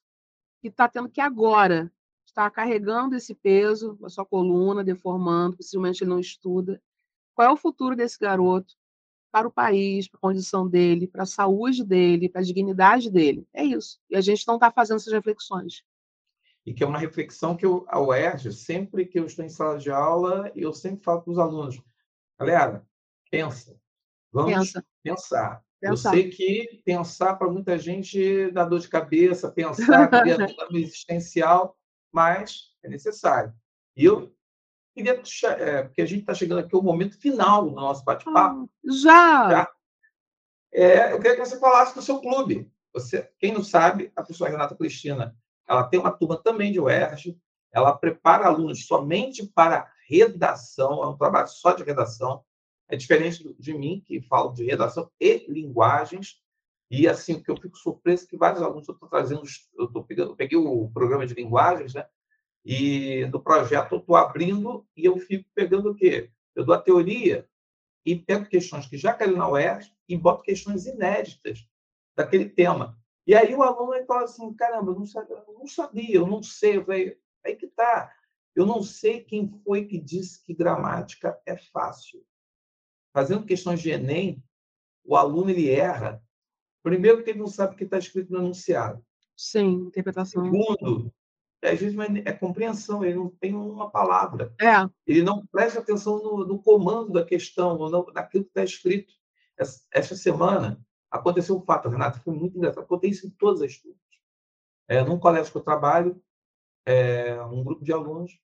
[0.61, 1.91] que está tendo que agora
[2.27, 6.81] estar carregando esse peso na sua coluna, deformando, possivelmente ele não estuda.
[7.35, 8.75] Qual é o futuro desse garoto
[9.31, 13.47] para o país, para a condição dele, para a saúde dele, para a dignidade dele?
[13.53, 13.99] É isso.
[14.11, 15.83] E a gente não está fazendo essas reflexões.
[16.69, 19.79] E que é uma reflexão que eu, a UERJ, sempre que eu estou em sala
[19.79, 21.81] de aula, eu sempre falo para os alunos,
[22.39, 22.87] galera,
[23.31, 23.75] pensa,
[24.31, 25.65] vamos Pensa, pensar.
[25.81, 26.11] Eu pensar.
[26.11, 31.75] sei que pensar para muita gente dá dor de cabeça, pensar cria dano existencial,
[32.13, 33.55] mas é necessário.
[33.97, 34.31] E eu
[34.95, 35.23] queria,
[35.59, 39.51] é, porque a gente está chegando aqui ao momento final do nosso bate-papo, Ah, já!
[39.51, 39.73] Já.
[40.75, 42.71] é, eu queria que você falasse do seu clube.
[42.93, 45.35] Você, quem não sabe, a professora Renata Cristina,
[45.69, 47.39] ela tem uma turma também de UERJ,
[47.73, 52.43] ela prepara alunos somente para redação, é um trabalho só de redação.
[52.89, 56.41] É diferente de mim, que falo de redação e linguagens.
[56.91, 59.43] E assim, que eu fico surpreso é que vários alunos eu estou trazendo,
[59.77, 62.07] eu estou pegando, eu peguei o programa de linguagens, né?
[62.65, 66.31] E do projeto eu estou abrindo e eu fico pegando o quê?
[66.57, 67.47] Eu dou a teoria
[68.07, 71.69] e pego questões que já caíram na UERJ e boto questões inéditas
[72.17, 72.99] daquele tema.
[73.29, 76.27] E aí o aluno ele fala assim, caramba, eu não sabia, eu não, sabia, eu
[76.27, 76.79] não sei.
[76.79, 78.11] Eu falei, aí que tá.
[78.57, 82.25] Eu não sei quem foi que disse que gramática é fácil.
[83.13, 84.43] Fazendo questões de Enem,
[85.05, 86.23] o aluno ele erra.
[86.83, 89.05] Primeiro, que ele não sabe o que está escrito no enunciado.
[89.37, 90.43] Sim, interpretação.
[90.43, 91.13] Segundo,
[91.63, 94.55] às vezes é compreensão, ele não tem uma palavra.
[94.59, 99.13] É, Ele não presta atenção no, no comando da questão, no, naquilo que está escrito.
[99.59, 102.85] Essa, essa semana aconteceu um fato, Renato, foi muito engraçado.
[102.85, 103.99] Acontece em todas as turmas.
[104.89, 106.21] É, num colégio que eu trabalho,
[106.87, 108.39] é, um grupo de alunos,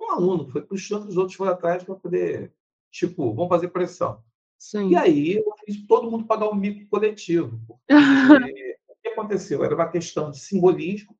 [0.00, 2.52] um aluno foi puxando os outros foram atrás para poder,
[2.90, 4.22] tipo, vamos fazer pressão.
[4.58, 4.88] sim.
[4.90, 7.60] E aí eu fiz todo mundo pagar um mico coletivo.
[7.66, 7.88] Porque
[8.88, 9.62] o que aconteceu?
[9.64, 11.16] Era uma questão de simbolismo.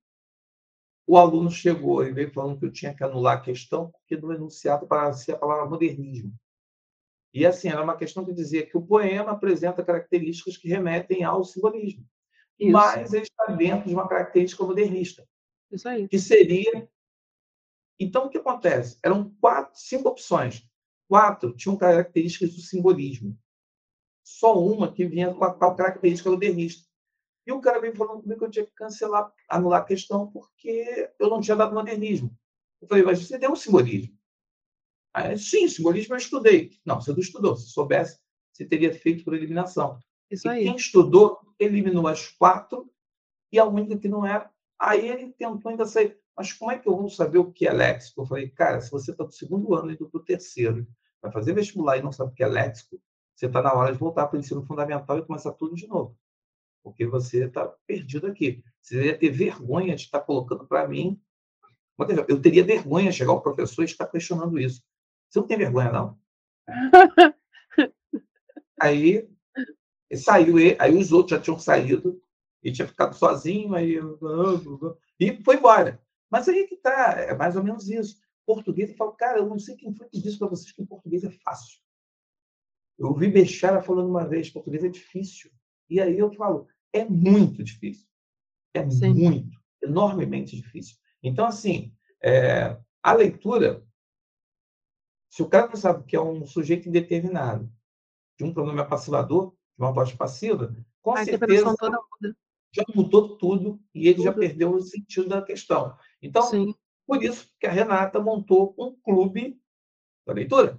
[1.07, 4.33] O aluno chegou e veio falando que eu tinha que anular a questão, porque no
[4.33, 6.33] enunciado aparecia a palavra modernismo.
[7.33, 11.45] E assim, era uma questão que dizia que o poema apresenta características que remetem ao
[11.45, 12.05] simbolismo.
[12.59, 15.27] Isso, Mas ele está dentro de uma característica modernista,
[15.71, 16.07] isso aí.
[16.07, 16.89] que seria.
[17.99, 18.99] Então, o que acontece?
[19.03, 20.63] Eram quatro, cinco opções.
[21.09, 23.39] Quatro tinham características do simbolismo.
[24.23, 26.87] Só uma que vinha com a tal característica modernista.
[27.47, 31.11] E o cara veio falando comigo que eu tinha que cancelar, anular a questão, porque
[31.19, 32.37] eu não tinha dado modernismo.
[32.81, 34.17] Eu falei, mas você deu um simbolismo.
[35.15, 36.71] Aí, Sim, simbolismo eu estudei.
[36.85, 37.57] Não, você não estudou.
[37.57, 38.19] Se soubesse,
[38.53, 39.99] você teria feito por eliminação.
[40.31, 40.65] Isso E aí.
[40.65, 42.91] quem estudou, eliminou as quatro,
[43.53, 44.51] e a única que não era.
[44.79, 46.19] Aí ele tentou ainda sair.
[46.37, 48.23] Mas como é que eu vou saber o que é léxico?
[48.23, 50.87] Eu falei, cara, se você está do segundo ano indo para o terceiro,
[51.21, 52.99] vai fazer vestibular e não sabe o que é léxico,
[53.35, 56.17] você está na hora de voltar para o ensino fundamental e começar tudo de novo.
[56.83, 58.65] Porque você está perdido aqui.
[58.81, 61.21] Você ia ter vergonha de estar colocando para mim.
[62.27, 64.83] Eu teria vergonha de chegar ao professor e estar questionando isso.
[65.33, 66.19] Você não tem vergonha, não?
[68.79, 69.27] aí
[70.15, 72.23] saiu, aí os outros já tinham saído
[72.63, 73.99] e tinha ficado sozinho, aí
[75.19, 75.99] e foi embora.
[76.31, 78.21] Mas aí que tá, é mais ou menos isso.
[78.45, 81.25] Português, eu falo, cara, eu não sei quem foi que disse para vocês que português
[81.25, 81.81] é fácil.
[82.99, 85.51] Eu ouvi Bechara falando uma vez, português é difícil.
[85.89, 88.07] E aí eu falo, é muito difícil.
[88.75, 89.15] É Sim.
[89.15, 90.97] muito, enormemente difícil.
[91.23, 93.83] Então, assim, é, a leitura,
[95.33, 97.73] se o cara não sabe que é um sujeito indeterminado,
[98.37, 101.75] de um pronome passivador, de uma voz passiva, com a certeza
[102.71, 104.25] já mudou tudo e ele tudo.
[104.25, 105.97] já perdeu o sentido da questão.
[106.21, 106.75] Então, Sim.
[107.07, 109.59] por isso que a Renata montou um clube
[110.27, 110.79] da leitura.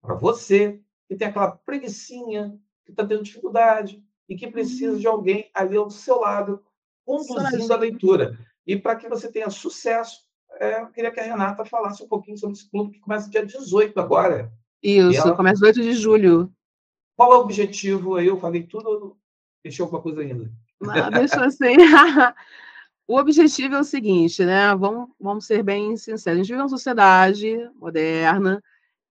[0.00, 4.98] Para você, que tem aquela preguiçinha, que está tendo dificuldade e que precisa uhum.
[5.00, 6.64] de alguém ali ao seu lado,
[7.04, 8.38] conduzindo a leitura.
[8.64, 10.27] E para que você tenha sucesso,
[10.58, 13.44] é, eu queria que a Renata falasse um pouquinho sobre esse clube que começa dia
[13.44, 14.52] 18 agora.
[14.82, 15.36] Isso, ela...
[15.36, 16.52] começa 18 de julho.
[17.16, 18.26] Qual é o objetivo aí?
[18.26, 19.16] Eu falei tudo,
[19.62, 20.50] deixei alguma coisa ainda.
[20.80, 21.76] Não, deixa assim.
[23.06, 24.74] o objetivo é o seguinte, né?
[24.76, 26.26] Vamos, vamos ser bem sinceros.
[26.26, 28.62] A gente vive uma sociedade moderna,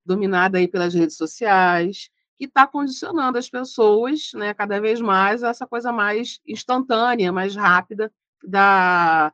[0.06, 5.50] dominada aí pelas redes sociais, que está condicionando as pessoas, né, cada vez mais, a
[5.50, 8.12] essa coisa mais instantânea, mais rápida
[8.44, 9.34] da,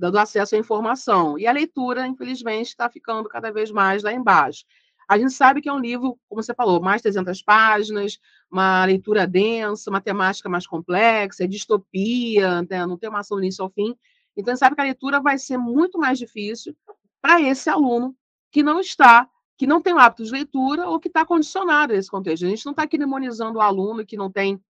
[0.00, 1.38] da do acesso à informação.
[1.38, 4.64] E a leitura, infelizmente, está ficando cada vez mais lá embaixo.
[5.06, 8.18] A gente sabe que é um livro, como você falou, mais de 300 páginas,
[8.50, 12.86] uma leitura densa, uma temática mais complexa, é distopia, né?
[12.86, 13.94] não tem uma ação do início ao fim.
[14.36, 16.74] Então, a gente sabe que a leitura vai ser muito mais difícil
[17.20, 18.16] para esse aluno
[18.50, 21.96] que não está, que não tem o hábito de leitura ou que está condicionado a
[21.96, 22.46] esse contexto.
[22.46, 24.62] A gente não está aqui demonizando o aluno que não tem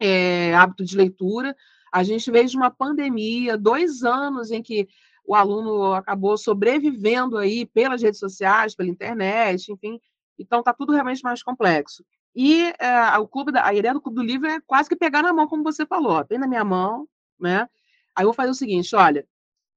[0.00, 1.54] é, hábito de leitura.
[1.96, 4.86] A gente veio de uma pandemia, dois anos em que
[5.24, 9.98] o aluno acabou sobrevivendo aí pelas redes sociais, pela internet, enfim.
[10.38, 12.04] Então está tudo realmente mais complexo.
[12.34, 15.22] E é, o clube da, a ideia do Clube do Livro é quase que pegar
[15.22, 17.08] na mão, como você falou, tem na minha mão,
[17.40, 17.66] né?
[18.14, 19.26] Aí eu vou fazer o seguinte: olha,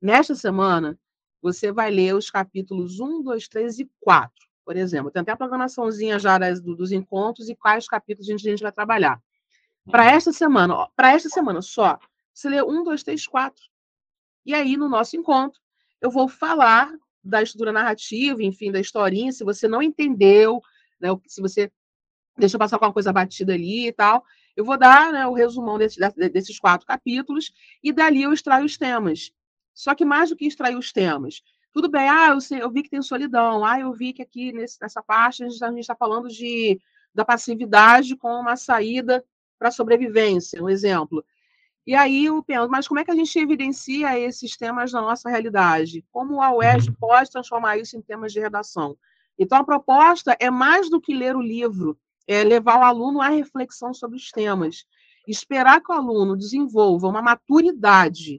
[0.01, 0.99] nesta semana
[1.41, 4.29] você vai ler os capítulos 1, 2, 3 e 4,
[4.65, 5.09] por exemplo.
[5.09, 8.63] Tem até a programaçãozinha já das, dos encontros e quais capítulos a gente, a gente
[8.63, 9.21] vai trabalhar.
[9.89, 10.09] Para uhum.
[10.09, 11.97] esta semana, para esta semana só,
[12.39, 13.63] você lê 1, 2, 3, 4.
[14.45, 15.59] E aí, no nosso encontro,
[16.01, 16.91] eu vou falar
[17.23, 20.61] da estrutura narrativa, enfim, da historinha, se você não entendeu,
[20.99, 21.71] né, se você
[22.37, 24.23] deixa passar alguma coisa batida ali e tal,
[24.55, 25.99] eu vou dar né, o resumão desse,
[26.31, 27.51] desses quatro capítulos
[27.83, 29.31] e dali eu extraio os temas.
[29.73, 32.83] Só que mais do que extrair os temas, tudo bem, ah, eu, sei, eu vi
[32.83, 36.29] que tem solidão, ah, eu vi que aqui nesse, nessa parte a gente está falando
[36.29, 36.79] de,
[37.13, 39.23] da passividade com uma saída
[39.57, 41.23] para sobrevivência, um exemplo.
[41.87, 45.29] E aí eu penso, mas como é que a gente evidencia esses temas na nossa
[45.29, 46.05] realidade?
[46.11, 46.95] Como a UERJ uhum.
[46.99, 48.97] pode transformar isso em temas de redação?
[49.37, 53.29] Então, a proposta é mais do que ler o livro, é levar o aluno à
[53.29, 54.85] reflexão sobre os temas.
[55.25, 58.37] Esperar que o aluno desenvolva uma maturidade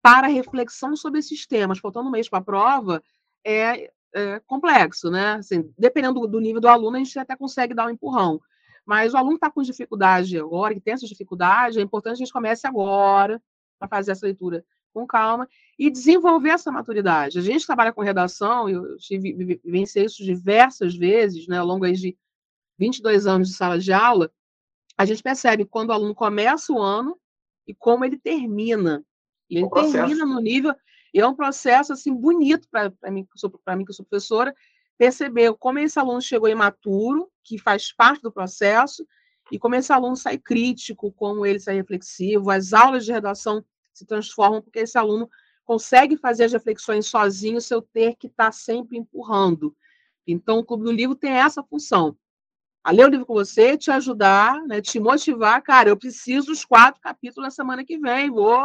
[0.00, 3.02] para reflexão sobre esses temas, faltando um mês para a prova,
[3.44, 5.34] é, é, complexo, né?
[5.34, 8.40] Assim, dependendo do nível do aluno, a gente até consegue dar um empurrão.
[8.84, 12.26] Mas o aluno está com dificuldade agora, que tem essa dificuldade, é importante que a
[12.26, 13.40] gente comece agora
[13.78, 17.38] para fazer essa leitura com calma e desenvolver essa maturidade.
[17.38, 22.16] A gente trabalha com redação, eu tive, vivenciei isso diversas vezes, né, ao longo de
[22.78, 24.30] 22 anos de sala de aula,
[24.96, 27.18] a gente percebe quando o aluno começa o ano
[27.66, 29.04] e como ele termina.
[29.48, 30.74] E ele termina no nível,
[31.12, 33.26] e é um processo assim bonito para mim,
[33.64, 34.54] para mim que sou professora,
[34.98, 39.06] perceber como esse aluno chegou imaturo, que faz parte do processo,
[39.50, 44.06] e como esse aluno sai crítico, como ele sai reflexivo, as aulas de redação se
[44.06, 45.28] transformam porque esse aluno
[45.64, 49.76] consegue fazer as reflexões sozinho, sem eu ter que estar tá sempre empurrando.
[50.26, 52.16] Então, o Clube do Livro tem essa função.
[52.84, 55.62] A ler o livro com você, te ajudar, né, te motivar.
[55.62, 58.58] Cara, eu preciso dos quatro capítulos na semana que vem, vou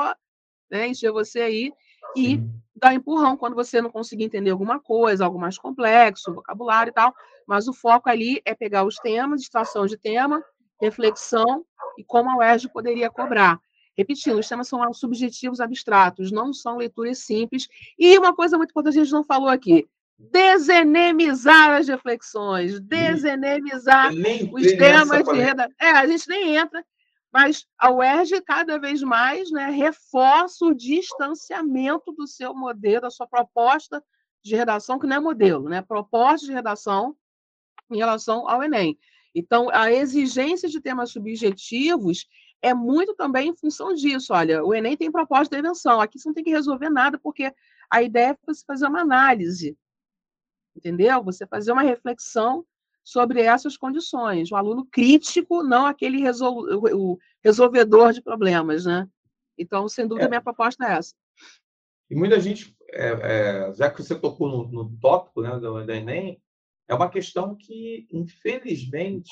[0.70, 1.74] né, encher você aí.
[2.16, 2.42] E
[2.76, 6.94] dar um empurrão quando você não conseguir entender alguma coisa, algo mais complexo, vocabulário e
[6.94, 7.14] tal.
[7.48, 10.44] Mas o foco ali é pegar os temas, extração de tema,
[10.82, 11.66] reflexão
[11.98, 13.60] e como a UERJ poderia cobrar.
[13.98, 17.68] Repetindo, os temas são subjetivos abstratos, não são leituras simples.
[17.98, 19.88] E uma coisa muito importante a gente não falou aqui:
[20.20, 24.12] desenemizar as reflexões, desenemizar
[24.52, 25.76] os temas de redação.
[25.82, 26.86] É, a gente nem entra
[27.38, 33.28] mas a UERJ, cada vez mais, né, reforça o distanciamento do seu modelo, da sua
[33.28, 34.04] proposta
[34.44, 35.84] de redação, que não é modelo, né?
[35.84, 37.16] Proposta de redação
[37.92, 38.98] em relação ao Enem.
[39.36, 42.28] Então, a exigência de temas subjetivos
[42.60, 44.34] é muito também em função disso.
[44.34, 47.54] Olha, o Enem tem propósito de intervenção, aqui você não tem que resolver nada, porque
[47.88, 49.78] a ideia é você fazer uma análise,
[50.76, 51.24] entendeu?
[51.24, 52.66] Você fazer uma reflexão
[53.08, 54.52] sobre essas condições.
[54.52, 56.66] Um aluno crítico, não aquele resol...
[56.94, 59.08] o resolvedor de problemas, né?
[59.58, 60.30] Então, sem dúvida, é.
[60.30, 61.16] minha proposta é essa.
[62.10, 65.92] E muita gente, é, é, já que você tocou no, no tópico né, do, do
[65.92, 66.42] Enem,
[66.86, 69.32] é uma questão que, infelizmente,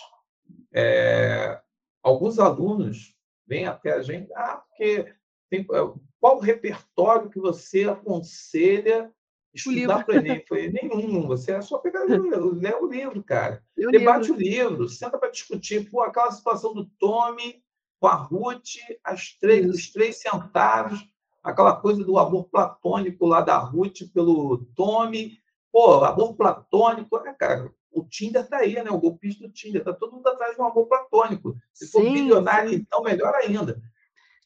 [0.73, 1.61] é,
[2.01, 3.13] alguns alunos
[3.45, 5.13] vêm até a gente, ah, porque
[5.49, 9.11] tem, é, qual o repertório que você aconselha
[9.55, 10.43] estudar para o Enem?
[10.47, 13.63] Foi nenhum, você é só pegar lê o livro, cara.
[13.75, 14.35] Eu Debate livro.
[14.35, 15.89] o livro, senta para discutir.
[15.89, 17.63] Pô, aquela situação do Tommy
[17.99, 21.07] com a Ruth, as três, os três sentados,
[21.43, 25.39] aquela coisa do amor platônico lá da Ruth pelo Tommy,
[25.75, 27.69] Pô, amor platônico, né, cara?
[27.91, 28.89] O Tinder está aí, né?
[28.89, 29.81] O golpista do Tinder.
[29.81, 31.53] Está todo mundo atrás de um amor platônico.
[31.73, 32.77] Se for milionário, sim.
[32.77, 33.81] então melhor ainda.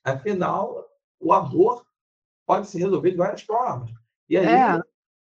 [0.03, 0.89] Afinal,
[1.19, 1.85] o amor
[2.47, 3.91] pode se resolver de várias formas.
[4.27, 4.81] E aí é,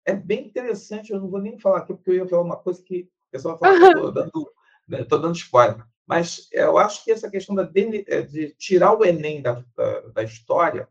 [0.05, 2.83] é bem interessante, eu não vou nem falar aqui, porque eu ia falar uma coisa
[2.83, 4.53] que o pessoal fala, estou dando,
[4.89, 5.85] né, dando spoiler.
[6.07, 10.01] Mas eu acho que essa questão da de, é, de tirar o Enem da, da,
[10.01, 10.89] da história,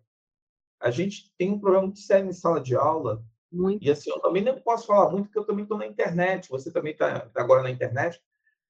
[0.80, 3.84] a gente tem um problema muito sério em sala de aula, muito.
[3.84, 6.72] E assim, eu também não posso falar muito, porque eu também estou na internet, você
[6.72, 8.22] também está tá agora na internet,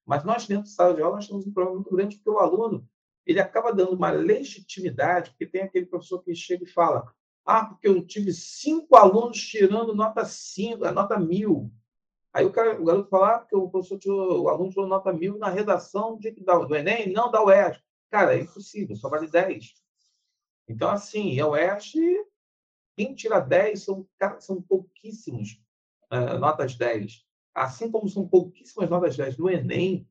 [0.05, 2.39] mas nós, dentro de sala de aula, nós temos um problema muito grande, porque o
[2.39, 2.87] aluno
[3.25, 7.13] ele acaba dando uma legitimidade, porque tem aquele professor que chega e fala
[7.45, 11.71] ah, porque eu tive cinco alunos tirando nota cinco, nota mil.
[12.33, 15.11] Aí o, cara, o garoto fala, ah, porque o professor tirou, o aluno tirou nota
[15.11, 17.81] mil na redação de, do Enem, não da UERJ.
[18.09, 19.73] Cara, é impossível, só vale 10.
[20.67, 22.25] Então, assim, a UERJ
[22.95, 24.07] quem tira 10 são,
[24.39, 25.61] são pouquíssimos
[26.11, 27.25] uh, notas 10.
[27.53, 30.07] Assim como são pouquíssimas notas 10 do Enem.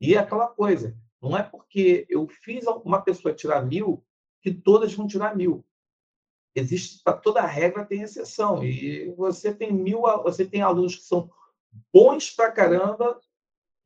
[0.00, 4.04] E é aquela coisa, não é porque eu fiz uma pessoa tirar mil
[4.40, 5.64] que todas vão tirar mil.
[6.54, 8.64] Existe, para toda regra tem exceção.
[8.64, 11.30] E você tem mil, você tem alunos que são
[11.92, 13.20] bons pra caramba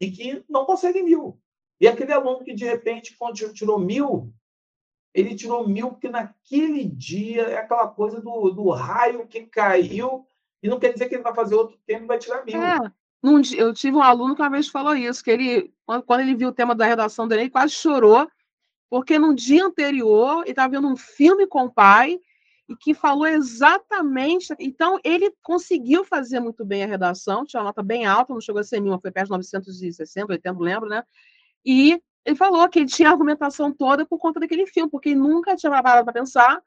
[0.00, 1.38] e que não conseguem mil.
[1.80, 4.32] E aquele aluno que, de repente, quando tirou mil,
[5.14, 10.26] ele tirou mil, porque naquele dia é aquela coisa do, do raio que caiu,
[10.62, 12.62] e não quer dizer que ele vai fazer outro tempo e vai tirar mil.
[12.62, 12.78] É,
[13.22, 15.74] num, eu tive um aluno que uma vez falou isso, que ele,
[16.06, 18.28] quando ele viu o tema da redação dele, ele quase chorou,
[18.88, 22.20] porque no dia anterior ele estava vendo um filme com o pai,
[22.76, 24.54] que falou exatamente.
[24.58, 28.60] Então, ele conseguiu fazer muito bem a redação, tinha uma nota bem alta, não chegou
[28.60, 31.02] a ser mil, foi perto de 960, 80, não lembro, né?
[31.64, 35.20] E ele falou que ele tinha a argumentação toda por conta daquele filme, porque ele
[35.20, 36.62] nunca tinha parado para pensar,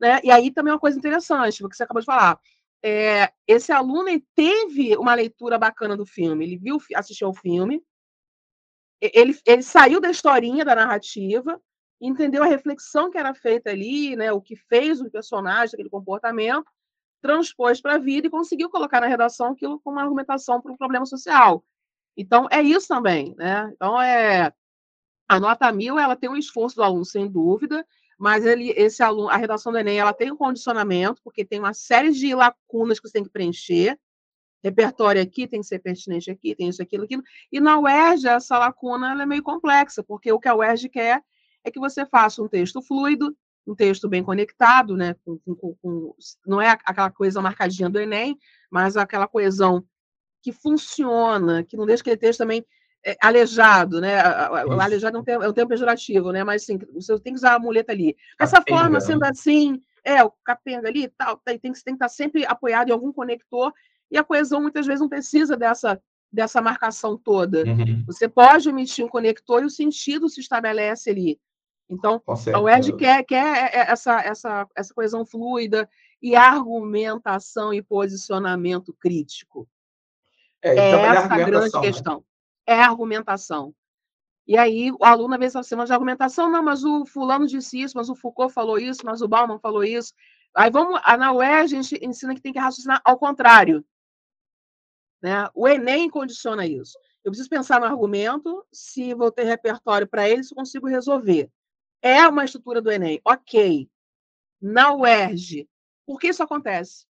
[0.00, 0.20] né?
[0.24, 2.38] E aí também uma coisa interessante, porque você acabou de falar.
[2.82, 7.82] É, esse aluno teve uma leitura bacana do filme, ele viu, assistiu ao filme,
[9.00, 11.60] ele, ele saiu da historinha, da narrativa,
[12.00, 14.32] entendeu a reflexão que era feita ali, né?
[14.32, 16.70] O que fez o personagem, aquele comportamento,
[17.20, 21.06] transpôs para a vida e conseguiu colocar na redação aquilo como argumentação para um problema
[21.06, 21.64] social.
[22.16, 23.70] Então, é isso também, né?
[23.74, 24.52] Então, é
[25.28, 27.84] a nota mil, ela tem um esforço do aluno, sem dúvida,
[28.18, 31.74] mas ele, esse aluno, a redação do Enem, ela tem um condicionamento, porque tem uma
[31.74, 33.98] série de lacunas que você tem que preencher.
[34.62, 37.22] Repertório aqui tem que ser pertinente aqui, tem isso, aquilo, aquilo.
[37.52, 41.22] E na UERJ, essa lacuna é meio complexa, porque o que a UERJ quer
[41.66, 43.36] é que você faça um texto fluido,
[43.66, 45.16] um texto bem conectado, né?
[45.24, 46.14] Com, com, com,
[46.46, 48.38] não é aquela coisa marcadinha do Enem,
[48.70, 49.84] mas aquela coesão
[50.40, 52.64] que funciona, que não deixa aquele texto também
[53.04, 54.22] é, aleijado, né?
[54.66, 56.44] O aleijado é um, termo, é um termo pejorativo, né?
[56.44, 58.16] Mas assim, você tem que usar a muleta ali.
[58.38, 59.30] Dessa forma, sendo né?
[59.30, 63.12] assim, é, o capenga ali tal, tem, tem, tem que estar sempre apoiado em algum
[63.12, 63.72] conector,
[64.08, 66.00] e a coesão muitas vezes não precisa dessa,
[66.32, 67.64] dessa marcação toda.
[67.64, 68.04] Uhum.
[68.06, 71.40] Você pode omitir um conector e o sentido se estabelece ali.
[71.88, 72.20] Então,
[72.52, 75.88] a UERJ quer, quer essa, essa, essa coesão fluida
[76.20, 79.68] e argumentação e posicionamento crítico.
[80.60, 81.80] É, é essa a grande né?
[81.80, 82.24] questão
[82.66, 83.72] é argumentação.
[84.46, 87.96] E aí o aluno, às vezes, chama de argumentação, não, mas o fulano disse isso,
[87.96, 90.12] mas o Foucault falou isso, mas o Bauman falou isso.
[90.54, 93.84] Aí vamos, na UE a gente ensina que tem que raciocinar ao contrário.
[95.22, 95.48] Né?
[95.54, 96.98] O Enem condiciona isso.
[97.24, 101.50] Eu preciso pensar no argumento, se vou ter repertório para ele, se eu consigo resolver.
[102.02, 103.88] É uma estrutura do Enem, ok.
[104.60, 105.68] Na UERJ,
[106.06, 107.06] por que isso acontece?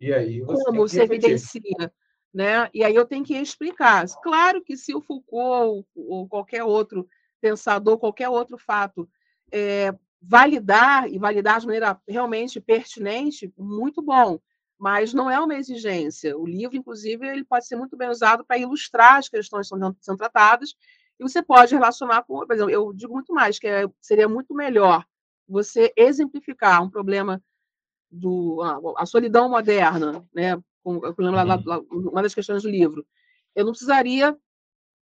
[0.00, 1.92] E aí, Como você evidencia?
[2.32, 2.68] Né?
[2.74, 4.04] E aí eu tenho que explicar.
[4.22, 7.08] Claro que se o Foucault ou qualquer outro
[7.40, 9.08] pensador, qualquer outro fato,
[9.52, 14.40] é, validar e validar de maneira realmente pertinente, muito bom.
[14.78, 16.36] mas não é uma exigência.
[16.36, 19.96] O livro, inclusive, ele pode ser muito bem usado para ilustrar as questões que estão
[20.00, 20.74] sendo tratadas,
[21.18, 24.54] e você pode relacionar com, por exemplo, eu digo muito mais, que é, seria muito
[24.54, 25.04] melhor
[25.48, 27.42] você exemplificar um problema
[28.10, 30.56] do a, a solidão moderna, né?
[30.82, 32.08] Com, uhum.
[32.10, 33.06] uma das questões do livro.
[33.54, 34.36] Eu não precisaria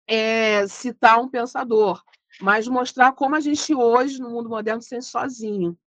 [0.08, 2.04] é, citar um pensador,
[2.42, 5.78] mas mostrar como a gente hoje, no mundo moderno, se sente sozinho.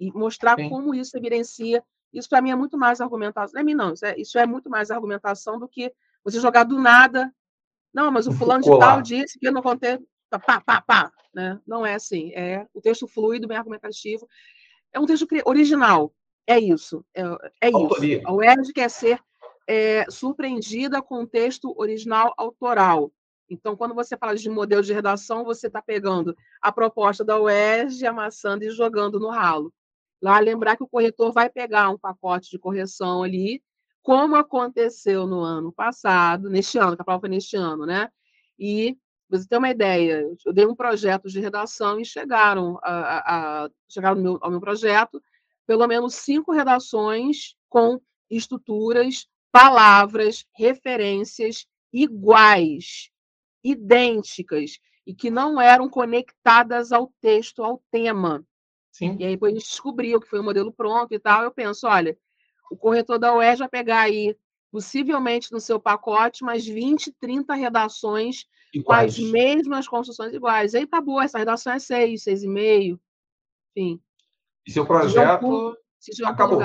[0.00, 0.68] E mostrar Sim.
[0.68, 1.82] como isso evidencia.
[2.12, 3.54] Isso, para mim, é muito mais argumentação.
[3.54, 3.92] Não é mim, não.
[3.92, 5.92] Isso é, isso é, muito mais argumentação do que
[6.24, 7.32] você jogar do nada.
[7.98, 9.98] Não, mas o fulano de tal disse que eu não contei.
[10.30, 11.60] Pá, pá, pá, né?
[11.66, 12.30] Não é assim.
[12.32, 14.28] É o texto fluido, bem argumentativo.
[14.92, 16.14] É um texto original.
[16.46, 17.04] É isso.
[17.12, 17.22] É,
[17.60, 18.22] é isso.
[18.24, 19.20] A UERJ quer ser
[19.66, 23.10] é, surpreendida com o texto original autoral.
[23.50, 28.06] Então, quando você fala de modelo de redação, você está pegando a proposta da UERJ,
[28.06, 29.74] amassando e jogando no ralo.
[30.22, 33.60] Lá, lembrar que o corretor vai pegar um pacote de correção ali,
[34.08, 38.10] como aconteceu no ano passado, neste ano, que a prova foi neste ano, né?
[38.58, 38.96] E
[39.28, 43.70] você tem uma ideia, eu dei um projeto de redação e chegaram, a, a, a
[43.86, 45.22] chegaram meu, ao meu projeto
[45.66, 48.00] pelo menos cinco redações com
[48.30, 53.10] estruturas, palavras, referências iguais
[53.62, 58.42] idênticas e que não eram conectadas ao texto, ao tema.
[58.90, 59.18] Sim.
[59.20, 61.44] E aí depois a gente descobriu que foi um modelo pronto e tal.
[61.44, 62.16] Eu penso, olha,
[62.70, 64.36] o corretor da UERJ vai pegar aí,
[64.70, 68.44] possivelmente no seu pacote, umas 20, 30 redações
[68.74, 69.16] iguais.
[69.16, 70.74] com as mesmas construções iguais.
[70.74, 72.98] Aí tá boa, essa redação é 6, 6,5,
[73.76, 74.00] enfim.
[74.66, 76.60] E seu projeto se um acabou.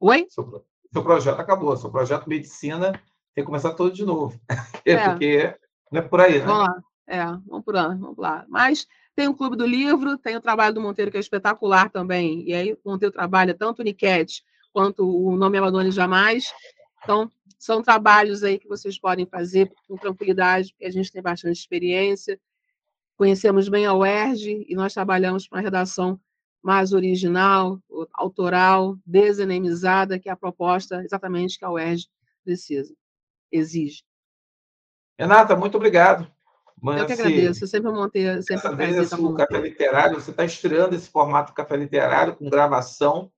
[0.00, 0.26] Oi?
[0.28, 1.76] Seu, seu projeto acabou.
[1.76, 2.92] Seu projeto medicina
[3.34, 4.38] tem que começar todo de novo.
[4.84, 5.10] É.
[5.10, 5.56] Porque
[5.92, 6.46] não é por aí, né?
[6.46, 6.82] Vamos lá.
[7.06, 8.46] É, vamos por lá, vamos lá.
[8.48, 12.48] Mas tem o Clube do Livro, tem o trabalho do Monteiro, que é espetacular também.
[12.48, 14.42] E aí o Monteiro trabalha tanto o Niquete
[14.72, 16.52] quanto o Nome Abandone Jamais.
[17.02, 21.58] Então, são trabalhos aí que vocês podem fazer com tranquilidade, porque a gente tem bastante
[21.58, 22.40] experiência.
[23.16, 26.18] Conhecemos bem a UERJ e nós trabalhamos com a redação
[26.62, 27.78] mais original,
[28.14, 32.06] autoral, desenemizada, que é a proposta exatamente que a UERJ
[32.44, 32.94] precisa,
[33.52, 34.02] exige.
[35.18, 36.30] Renata, muito obrigado.
[36.82, 38.42] eu que agradeço, eu sempre montei.
[38.42, 43.30] Sempre agradeço o Café Literário, você está estreando esse formato Café Literário com gravação,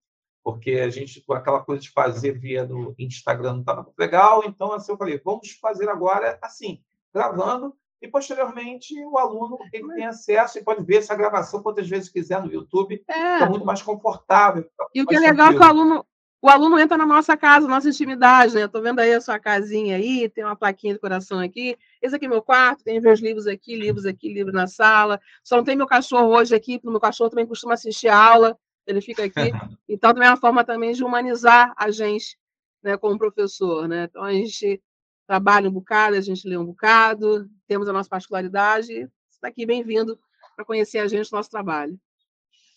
[0.43, 4.73] porque a gente, aquela coisa de fazer via do Instagram não estava muito legal, então
[4.73, 6.81] assim, eu falei, vamos fazer agora assim,
[7.15, 12.09] gravando, e posteriormente o aluno ele tem acesso e pode ver essa gravação quantas vezes
[12.09, 14.69] quiser no YouTube, é, muito mais confortável.
[14.93, 16.05] E o que é legal é que o aluno,
[16.43, 18.65] o aluno entra na nossa casa, nossa intimidade, né?
[18.65, 21.79] Estou vendo aí a sua casinha aí, tem uma plaquinha de coração aqui.
[22.03, 25.21] Esse aqui é meu quarto, tem meus livros aqui, livros aqui, livros na sala.
[25.45, 28.17] Só não tem meu cachorro hoje aqui, porque o meu cachorro também costuma assistir a
[28.17, 29.53] aula, ele fica aqui.
[29.89, 32.37] Então, também é uma forma também de humanizar a gente,
[32.83, 34.05] né, como professor, né?
[34.05, 34.83] Então, a gente
[35.27, 38.93] trabalha um bocado, a gente lê um bocado, temos a nossa particularidade.
[38.93, 40.19] Você está aqui, bem-vindo
[40.55, 41.99] para conhecer a gente, nosso trabalho.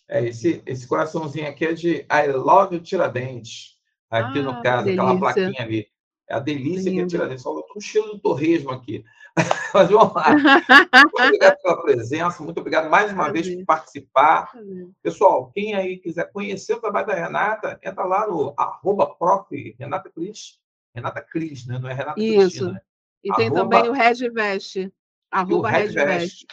[0.08, 3.76] É, esse, esse coraçãozinho aqui é de I Love Tiradentes.
[4.08, 5.88] Aqui ah, no caso, aquela plaquinha ali.
[6.28, 6.96] É a delícia Lindo.
[6.96, 7.42] que é Tiradentes.
[7.42, 9.04] Só um cheiro do torresmo aqui.
[9.74, 10.32] Mas vamos lá.
[10.32, 13.42] Muito obrigado pela presença, muito obrigado mais uma Prazer.
[13.42, 14.50] vez por participar.
[14.50, 14.88] Prazer.
[15.02, 19.76] Pessoal, quem aí quiser conhecer o trabalho da Renata, entra lá no arroba prof.
[19.78, 20.58] Renata Cris.
[20.94, 21.78] Renata Cris, né?
[21.78, 22.40] Não é Renata Isso.
[22.40, 22.82] Cristina?
[23.22, 23.60] E tem arroba...
[23.62, 24.92] também o Redvest.
[25.30, 26.46] Arroba Redvest.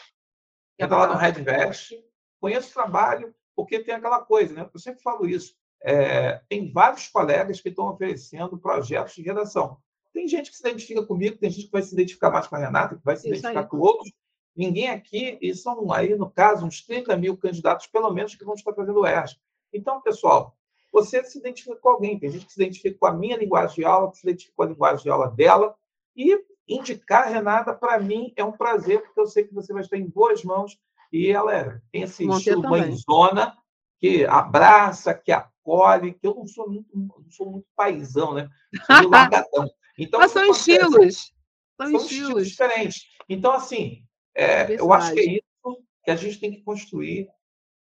[0.77, 1.95] Entra lá no Redvest,
[2.39, 4.69] conheça o trabalho, porque tem aquela coisa, né?
[4.73, 5.55] Eu sempre falo isso.
[5.83, 9.77] É, tem vários colegas que estão oferecendo projetos de redação.
[10.13, 12.59] Tem gente que se identifica comigo, tem gente que vai se identificar mais com a
[12.59, 13.67] Renata, que vai se isso identificar aí.
[13.67, 14.11] com outros.
[14.55, 18.53] Ninguém aqui, e são aí, no caso, uns 30 mil candidatos, pelo menos, que vão
[18.53, 19.35] estar fazendo o ERJ.
[19.73, 20.55] Então, pessoal,
[20.91, 22.19] você se identifica com alguém.
[22.19, 24.63] Tem gente que se identifica com a minha linguagem de aula, que se identifica com
[24.63, 25.75] a linguagem de aula dela.
[26.15, 29.81] E indicar a Renata, para mim, é um prazer, porque eu sei que você vai
[29.81, 30.79] estar em boas mãos
[31.11, 33.55] e ela é, tem esse estilo mãezona,
[34.03, 38.49] que abraça, que acolhe, que eu não sou muito, não sou muito paizão, né?
[38.85, 39.71] Sou largadão.
[39.97, 41.33] Então, Mas são estilos.
[41.77, 42.11] São, são estilos.
[42.11, 42.47] estilos.
[42.49, 43.07] diferentes.
[43.29, 47.29] Então, assim, é, eu acho que é isso que a gente tem que construir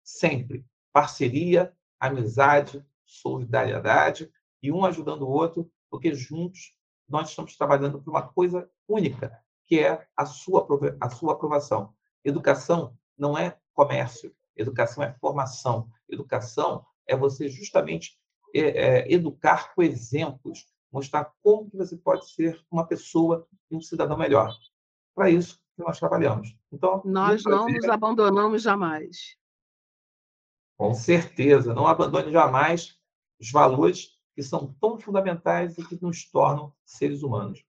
[0.03, 0.65] sempre.
[0.91, 4.29] Parceria, amizade, solidariedade
[4.61, 6.75] e um ajudando o outro, porque juntos
[7.07, 10.67] nós estamos trabalhando por uma coisa única, que é a sua,
[10.99, 11.93] a sua aprovação.
[12.25, 15.89] Educação não é comércio, educação é formação.
[16.07, 18.17] Educação é você justamente
[18.53, 23.81] é, é, educar com exemplos, mostrar como que você pode ser uma pessoa e um
[23.81, 24.55] cidadão melhor.
[25.15, 26.55] Para isso que nós trabalhamos.
[26.71, 29.37] Então, nós não nos abandonamos jamais.
[30.77, 32.97] Com certeza, não abandone jamais
[33.39, 37.63] os valores que são tão fundamentais e que nos tornam seres humanos.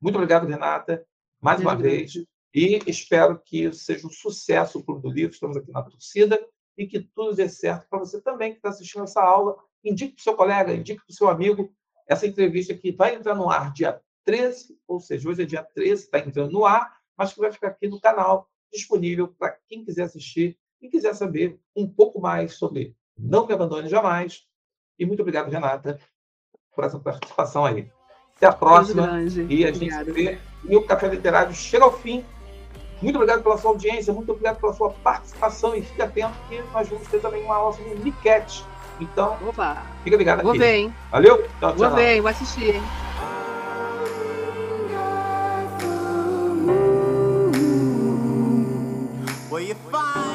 [0.00, 1.06] Muito obrigado, Renata,
[1.40, 2.12] mais uma vez.
[2.54, 5.32] E espero que seja um sucesso o Clube do Livro.
[5.32, 6.40] Estamos aqui na torcida
[6.76, 9.56] e que tudo dê certo para você também que está assistindo essa aula.
[9.84, 11.72] Indique para o seu colega, indique para o seu amigo.
[12.08, 16.04] Essa entrevista aqui vai entrar no ar dia 13, ou seja, hoje é dia 13,
[16.04, 20.04] está entrando no ar, mas que vai ficar aqui no canal disponível para quem quiser
[20.04, 24.44] assistir e quiser saber um pouco mais sobre Não Me Abandone Jamais.
[24.98, 26.00] E muito obrigado, Renata,
[26.74, 27.90] por essa participação aí.
[28.36, 29.20] Até a próxima.
[29.48, 30.38] E a gente se vê.
[30.68, 32.24] E o Café Literário chega ao fim.
[33.02, 36.88] Muito obrigado pela sua audiência, muito obrigado pela sua participação e fique atento que nós
[36.88, 38.62] vamos ter também uma aula sobre Niket.
[39.00, 39.82] Então, Opa.
[40.04, 40.46] fica ligado aqui.
[40.46, 40.94] Vou ver, hein?
[41.10, 41.38] Valeu?
[41.58, 41.94] Tchau, Vou tchau.
[41.96, 42.82] ver, vou assistir, hein?
[49.50, 50.29] Where you find